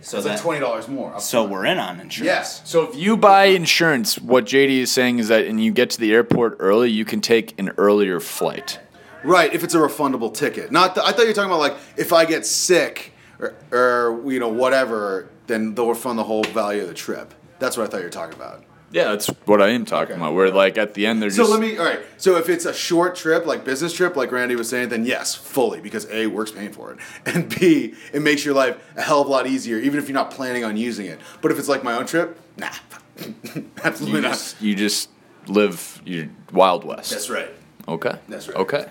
So 0.02 0.18
it's 0.18 0.26
like 0.26 0.40
twenty 0.40 0.60
dollars 0.60 0.86
more. 0.88 1.14
up 1.14 1.20
So 1.20 1.38
front. 1.40 1.50
we're 1.52 1.64
in 1.66 1.78
on 1.78 2.00
insurance. 2.00 2.24
yes. 2.26 2.62
So 2.64 2.82
if 2.88 2.94
you 2.96 3.16
buy 3.16 3.46
insurance, 3.46 4.18
what 4.18 4.44
JD 4.44 4.80
is 4.80 4.90
saying 4.92 5.18
is 5.18 5.28
that, 5.28 5.46
and 5.46 5.62
you 5.62 5.72
get 5.72 5.90
to 5.90 5.98
the 6.00 6.12
airport 6.12 6.56
early, 6.60 6.90
you 6.90 7.04
can 7.04 7.20
take 7.20 7.58
an 7.58 7.72
earlier 7.78 8.20
flight. 8.20 8.78
Right, 9.24 9.52
if 9.52 9.64
it's 9.64 9.74
a 9.74 9.78
refundable 9.78 10.32
ticket. 10.32 10.70
Not. 10.72 10.94
The, 10.94 11.04
I 11.04 11.12
thought 11.12 11.22
you 11.22 11.28
were 11.28 11.32
talking 11.32 11.50
about 11.50 11.60
like 11.60 11.76
if 11.96 12.12
I 12.12 12.24
get 12.24 12.46
sick 12.46 13.12
or, 13.38 13.54
or 13.72 14.22
you 14.30 14.38
know 14.40 14.48
whatever, 14.48 15.28
then 15.46 15.74
they'll 15.74 15.88
refund 15.88 16.18
the 16.18 16.24
whole 16.24 16.44
value 16.44 16.82
of 16.82 16.88
the 16.88 16.94
trip. 16.94 17.34
That's 17.58 17.76
what 17.76 17.84
I 17.84 17.90
thought 17.90 17.98
you 17.98 18.04
were 18.04 18.10
talking 18.10 18.34
about. 18.34 18.62
Yeah, 18.92 19.04
that's 19.10 19.26
what 19.46 19.60
I 19.60 19.70
am 19.70 19.84
talking 19.84 20.12
Okay. 20.12 20.20
about. 20.20 20.34
Where 20.34 20.50
like 20.50 20.78
at 20.78 20.94
the 20.94 21.06
end 21.06 21.20
they're 21.20 21.28
So 21.30 21.38
just 21.38 21.50
let 21.50 21.60
me. 21.60 21.76
All 21.76 21.84
right. 21.84 22.00
So 22.18 22.36
if 22.36 22.48
it's 22.48 22.64
a 22.66 22.72
short 22.72 23.16
trip, 23.16 23.44
like 23.44 23.64
business 23.64 23.92
trip, 23.92 24.14
like 24.16 24.30
Randy 24.30 24.54
was 24.54 24.68
saying, 24.68 24.90
then 24.90 25.04
yes, 25.04 25.34
fully 25.34 25.80
because 25.80 26.08
a 26.10 26.28
work's 26.28 26.52
paying 26.52 26.72
for 26.72 26.92
it, 26.92 26.98
and 27.26 27.48
b 27.48 27.94
it 28.12 28.22
makes 28.22 28.44
your 28.44 28.54
life 28.54 28.76
a 28.96 29.02
hell 29.02 29.22
of 29.22 29.26
a 29.26 29.30
lot 29.30 29.46
easier, 29.48 29.78
even 29.78 29.98
if 29.98 30.08
you're 30.08 30.14
not 30.14 30.30
planning 30.30 30.64
on 30.64 30.76
using 30.76 31.06
it. 31.06 31.18
But 31.42 31.50
if 31.50 31.58
it's 31.58 31.68
like 31.68 31.82
my 31.82 31.94
own 31.94 32.06
trip, 32.06 32.38
nah, 32.56 32.68
absolutely 33.84 34.18
you 34.20 34.22
not. 34.22 34.32
just, 34.32 34.62
you 34.62 34.74
just 34.76 35.10
live 35.48 36.00
your 36.04 36.28
Wild 36.52 36.84
West. 36.84 37.10
That's 37.10 37.28
right. 37.28 37.50
Okay. 37.88 38.16
That's 38.28 38.48
right. 38.48 38.56
Okay. 38.56 38.86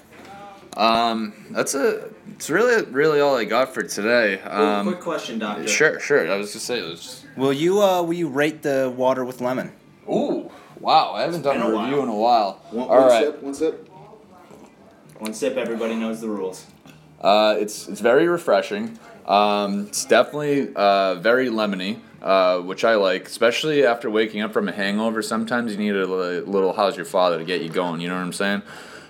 Um, 0.75 1.33
that's 1.51 1.73
a. 1.75 2.09
It's 2.31 2.49
really, 2.49 2.83
really 2.91 3.21
all 3.21 3.37
I 3.37 3.45
got 3.45 3.73
for 3.73 3.81
today. 3.83 4.41
Um, 4.41 4.87
Quick 4.87 4.99
question, 4.99 5.39
doctor. 5.39 5.67
sure, 5.67 5.99
sure. 5.99 6.29
I 6.29 6.35
was 6.37 6.51
just 6.53 6.65
saying. 6.65 6.83
It 6.83 6.87
was 6.89 7.01
just, 7.01 7.25
Will 7.37 7.53
you 7.53 7.81
uh 7.81 8.01
will 8.01 8.13
you 8.13 8.27
rate 8.27 8.61
the 8.61 8.93
water 8.95 9.23
with 9.23 9.41
lemon? 9.41 9.71
ooh, 10.09 10.51
wow! 10.79 11.11
I 11.13 11.21
haven't 11.21 11.41
done 11.43 11.57
been 11.59 11.65
a 11.65 11.69
a 11.69 11.81
review 11.81 11.95
while. 11.97 12.03
in 12.03 12.09
a 12.09 12.15
while. 12.15 12.51
One, 12.71 12.89
all 12.89 12.97
one 12.99 13.07
right. 13.07 13.23
sip. 13.23 13.41
One 13.43 13.53
sip. 13.53 13.89
One 15.19 15.33
sip, 15.33 15.55
everybody 15.57 15.95
knows 15.95 16.19
the 16.19 16.27
rules. 16.29 16.65
Uh, 17.21 17.55
it's 17.57 17.87
it's 17.87 18.01
very 18.01 18.27
refreshing. 18.27 18.99
Um, 19.25 19.87
it's 19.87 20.05
definitely 20.05 20.73
uh, 20.75 21.15
very 21.15 21.47
lemony, 21.47 21.99
uh, 22.21 22.59
which 22.59 22.83
I 22.83 22.95
like, 22.95 23.25
especially 23.27 23.85
after 23.85 24.09
waking 24.09 24.41
up 24.41 24.51
from 24.53 24.67
a 24.67 24.71
hangover. 24.73 25.21
Sometimes 25.21 25.71
you 25.71 25.77
need 25.77 25.95
a 25.95 26.05
li- 26.05 26.41
little 26.41 26.73
"How's 26.73 26.95
your 26.97 27.05
father" 27.05 27.37
to 27.39 27.45
get 27.45 27.61
you 27.61 27.69
going. 27.69 28.01
You 28.01 28.09
know 28.09 28.15
what 28.15 28.21
I'm 28.21 28.33
saying? 28.33 28.61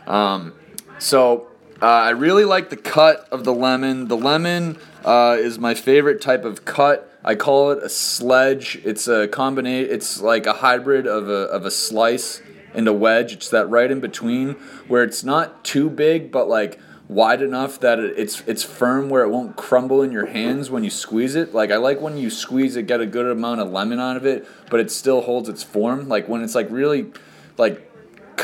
Um, 0.08 0.54
so 0.99 1.47
uh, 1.81 1.85
I 1.85 2.11
really 2.11 2.45
like 2.45 2.69
the 2.69 2.77
cut 2.77 3.27
of 3.31 3.43
the 3.43 3.53
lemon. 3.53 4.07
The 4.07 4.17
lemon 4.17 4.77
uh, 5.03 5.38
is 5.39 5.59
my 5.59 5.73
favorite 5.73 6.21
type 6.21 6.45
of 6.45 6.65
cut. 6.65 7.11
I 7.23 7.35
call 7.35 7.71
it 7.71 7.83
a 7.83 7.89
sledge. 7.89 8.79
It's 8.83 9.07
a 9.07 9.27
combination. 9.27 9.93
It's 9.93 10.21
like 10.21 10.45
a 10.45 10.53
hybrid 10.53 11.05
of 11.07 11.27
a 11.27 11.47
of 11.49 11.65
a 11.65 11.71
slice 11.71 12.41
and 12.73 12.88
a 12.88 12.93
wedge. 12.93 13.33
It's 13.33 13.49
that 13.49 13.69
right 13.69 13.89
in 13.89 13.99
between 13.99 14.51
where 14.88 15.03
it's 15.03 15.23
not 15.23 15.63
too 15.65 15.89
big, 15.89 16.31
but 16.31 16.47
like 16.47 16.79
wide 17.07 17.41
enough 17.41 17.79
that 17.81 17.99
it's 17.99 18.41
it's 18.47 18.63
firm 18.63 19.09
where 19.09 19.23
it 19.23 19.29
won't 19.29 19.55
crumble 19.55 20.01
in 20.01 20.11
your 20.11 20.27
hands 20.27 20.69
when 20.69 20.83
you 20.83 20.89
squeeze 20.89 21.35
it. 21.35 21.53
Like 21.53 21.71
I 21.71 21.77
like 21.77 21.99
when 21.99 22.17
you 22.17 22.29
squeeze 22.29 22.75
it, 22.75 22.88
get 22.88 23.01
a 23.01 23.05
good 23.05 23.25
amount 23.25 23.61
of 23.61 23.71
lemon 23.71 23.99
out 23.99 24.17
of 24.17 24.25
it, 24.25 24.47
but 24.69 24.79
it 24.79 24.91
still 24.91 25.21
holds 25.21 25.49
its 25.49 25.63
form. 25.63 26.07
Like 26.07 26.27
when 26.29 26.41
it's 26.41 26.55
like 26.55 26.69
really 26.69 27.11
like 27.57 27.91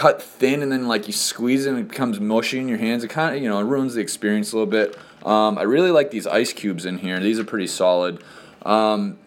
cut 0.01 0.19
thin 0.19 0.63
and 0.63 0.71
then 0.71 0.87
like 0.87 1.05
you 1.05 1.13
squeeze 1.13 1.67
it 1.67 1.69
and 1.69 1.77
it 1.77 1.87
becomes 1.87 2.19
mushy 2.19 2.57
in 2.57 2.67
your 2.67 2.79
hands. 2.79 3.03
It 3.03 3.09
kind 3.09 3.35
of 3.35 3.43
you 3.43 3.47
know 3.47 3.59
it 3.59 3.65
ruins 3.65 3.93
the 3.93 4.01
experience 4.01 4.51
a 4.51 4.55
little 4.55 4.71
bit. 4.71 4.97
Um, 5.23 5.59
I 5.59 5.61
really 5.61 5.91
like 5.91 6.09
these 6.09 6.25
ice 6.25 6.53
cubes 6.53 6.87
in 6.87 6.97
here. 6.97 7.19
These 7.19 7.37
are 7.37 7.43
pretty 7.43 7.67
solid. 7.67 8.23
Um, 8.63 9.19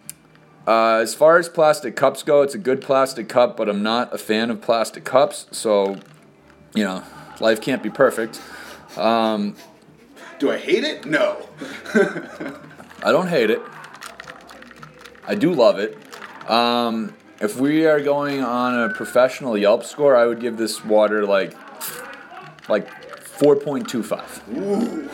uh, 0.67 0.97
as 0.97 1.15
far 1.15 1.39
as 1.39 1.49
plastic 1.49 1.95
cups 1.95 2.25
go, 2.25 2.43
it's 2.43 2.57
a 2.57 2.59
good 2.59 2.81
plastic 2.81 3.29
cup, 3.29 3.57
but 3.57 3.69
I'm 3.69 3.85
not 3.85 4.13
a 4.13 4.19
fan 4.19 4.51
of 4.51 4.61
plastic 4.63 5.05
cups. 5.05 5.47
So, 5.53 5.97
you 6.75 6.83
know, 6.83 7.05
life 7.39 7.61
can't 7.61 7.83
be 7.83 7.91
perfect. 7.91 8.41
Um, 8.97 9.55
Do 10.41 10.51
I 10.51 10.59
hate 10.59 10.83
it? 10.83 11.05
No. 11.05 11.49
I 11.95 13.13
don't 13.13 13.29
hate 13.29 13.51
it. 13.51 13.63
I 15.29 15.37
do 15.37 15.53
love 15.53 15.79
it. 15.79 15.97
Um, 16.51 17.15
if 17.45 17.61
we 17.61 17.87
are 17.87 18.01
going 18.01 18.43
on 18.43 18.91
a 18.91 18.95
professional 18.95 19.57
Yelp 19.57 19.85
score, 19.85 20.17
I 20.17 20.27
would 20.27 20.41
give 20.41 20.57
this 20.57 20.85
water 20.85 21.27
like 21.27 21.55
like 22.69 22.89
4.25. 23.39 25.11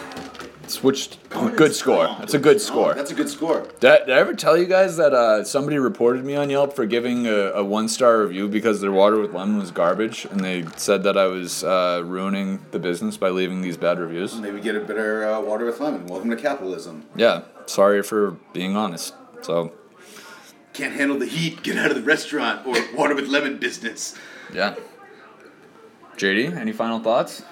It's 0.62 0.85
which 0.85 1.19
good 1.57 1.75
score. 1.75 2.07
That's 2.21 2.35
a 2.35 2.38
good 2.38 2.61
score. 2.61 2.95
That's 2.95 3.11
a 3.11 3.14
good 3.14 3.29
score. 3.29 3.66
Did 3.81 3.90
I, 3.90 3.99
did 3.99 4.11
I 4.11 4.19
ever 4.21 4.35
tell 4.35 4.57
you 4.57 4.66
guys 4.66 4.97
that 4.99 5.12
uh, 5.12 5.43
somebody 5.43 5.79
reported 5.79 6.25
me 6.25 6.37
on 6.37 6.49
Yelp 6.49 6.77
for 6.77 6.87
giving 6.87 7.27
a, 7.27 7.51
a 7.55 7.64
one 7.64 7.88
star 7.88 8.23
review 8.23 8.47
because 8.47 8.81
their 8.81 8.93
water 8.93 9.19
with 9.21 9.35
lemon 9.35 9.59
was 9.59 9.73
garbage, 9.73 10.27
and 10.27 10.45
they 10.45 10.64
said 10.77 11.03
that 11.03 11.19
I 11.19 11.27
was 11.27 11.64
uh, 11.64 12.05
ruining 12.07 12.61
the 12.71 12.79
business 12.79 13.16
by 13.16 13.31
leaving 13.31 13.62
these 13.62 13.77
bad 13.77 13.99
reviews? 13.99 14.37
Maybe 14.37 14.61
get 14.61 14.77
a 14.77 14.81
better 14.81 15.29
uh, 15.29 15.40
water 15.40 15.64
with 15.64 15.81
lemon. 15.81 16.07
Welcome 16.07 16.31
to 16.31 16.37
capitalism. 16.37 17.05
Yeah, 17.16 17.43
sorry 17.66 18.05
for 18.05 18.37
being 18.53 18.77
honest. 18.77 19.14
So, 19.43 19.73
Can't 20.72 20.94
handle 20.94 21.18
the 21.18 21.26
heat. 21.26 21.62
Get 21.62 21.76
out 21.76 21.90
of 21.90 21.96
the 21.96 22.02
restaurant 22.02 22.66
or 22.66 22.74
water 22.96 23.14
with 23.14 23.28
lemon 23.28 23.59
business. 23.59 24.14
yeah. 24.52 24.76
JD, 26.16 26.54
any 26.56 26.72
final 26.72 27.00
thoughts? 27.00 27.42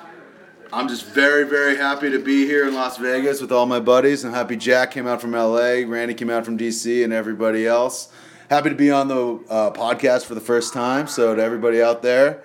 I'm 0.72 0.88
just 0.88 1.06
very, 1.06 1.44
very 1.44 1.76
happy 1.76 2.10
to 2.10 2.18
be 2.18 2.44
here 2.44 2.68
in 2.68 2.74
Las 2.74 2.98
Vegas 2.98 3.40
with 3.40 3.50
all 3.50 3.64
my 3.64 3.80
buddies. 3.80 4.24
I'm 4.24 4.34
happy 4.34 4.56
Jack 4.56 4.90
came 4.90 5.06
out 5.06 5.22
from 5.22 5.32
LA, 5.32 5.84
Randy 5.86 6.12
came 6.12 6.28
out 6.28 6.44
from 6.44 6.58
DC, 6.58 7.02
and 7.02 7.10
everybody 7.12 7.66
else. 7.66 8.12
Happy 8.50 8.68
to 8.68 8.74
be 8.74 8.90
on 8.90 9.08
the 9.08 9.40
uh, 9.48 9.70
podcast 9.70 10.26
for 10.26 10.34
the 10.34 10.40
first 10.42 10.74
time. 10.74 11.06
So 11.06 11.34
to 11.34 11.42
everybody 11.42 11.80
out 11.82 12.02
there, 12.02 12.42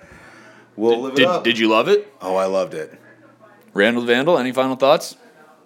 we'll 0.76 1.02
live 1.02 1.12
it 1.12 1.16
Did, 1.16 1.26
up. 1.26 1.44
did 1.44 1.58
you 1.58 1.68
love 1.68 1.88
it? 1.88 2.10
oh, 2.22 2.36
I 2.36 2.46
loved 2.46 2.72
it. 2.72 2.98
Randall 3.74 4.04
Vandal, 4.04 4.38
any 4.38 4.52
final 4.52 4.76
thoughts? 4.76 5.16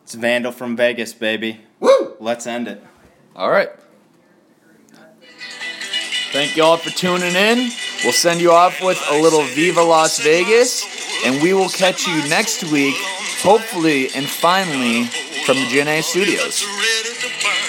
It's 0.02 0.14
Vandal 0.14 0.50
from 0.50 0.76
Vegas, 0.76 1.12
baby. 1.12 1.60
Woo! 1.78 2.16
Let's 2.18 2.46
end 2.48 2.66
it. 2.66 2.82
All 3.36 3.50
right. 3.50 3.70
Thank 6.30 6.56
you 6.56 6.62
all 6.62 6.76
for 6.76 6.90
tuning 6.90 7.34
in. 7.34 7.70
We'll 8.04 8.12
send 8.12 8.40
you 8.40 8.52
off 8.52 8.82
with 8.82 9.02
a 9.10 9.18
little 9.18 9.42
Viva 9.44 9.82
Las 9.82 10.18
Vegas, 10.20 10.84
and 11.24 11.42
we 11.42 11.54
will 11.54 11.70
catch 11.70 12.06
you 12.06 12.16
next 12.28 12.64
week, 12.64 12.94
hopefully 13.40 14.10
and 14.14 14.28
finally, 14.28 15.04
from 15.46 15.56
the 15.56 15.66
Gen 15.68 15.88
A 15.88 16.02
Studios. 16.02 16.62
ready 16.64 17.14
to 17.20 17.28
burn, 17.42 17.68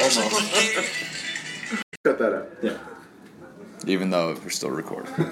almost, 0.00 0.18
almost. 0.18 1.84
Cut 2.04 2.18
that 2.18 2.32
out. 2.32 2.48
Yeah. 2.62 2.78
Even 3.86 4.10
though 4.10 4.36
we're 4.42 4.50
still 4.50 4.70
recording. 4.70 5.12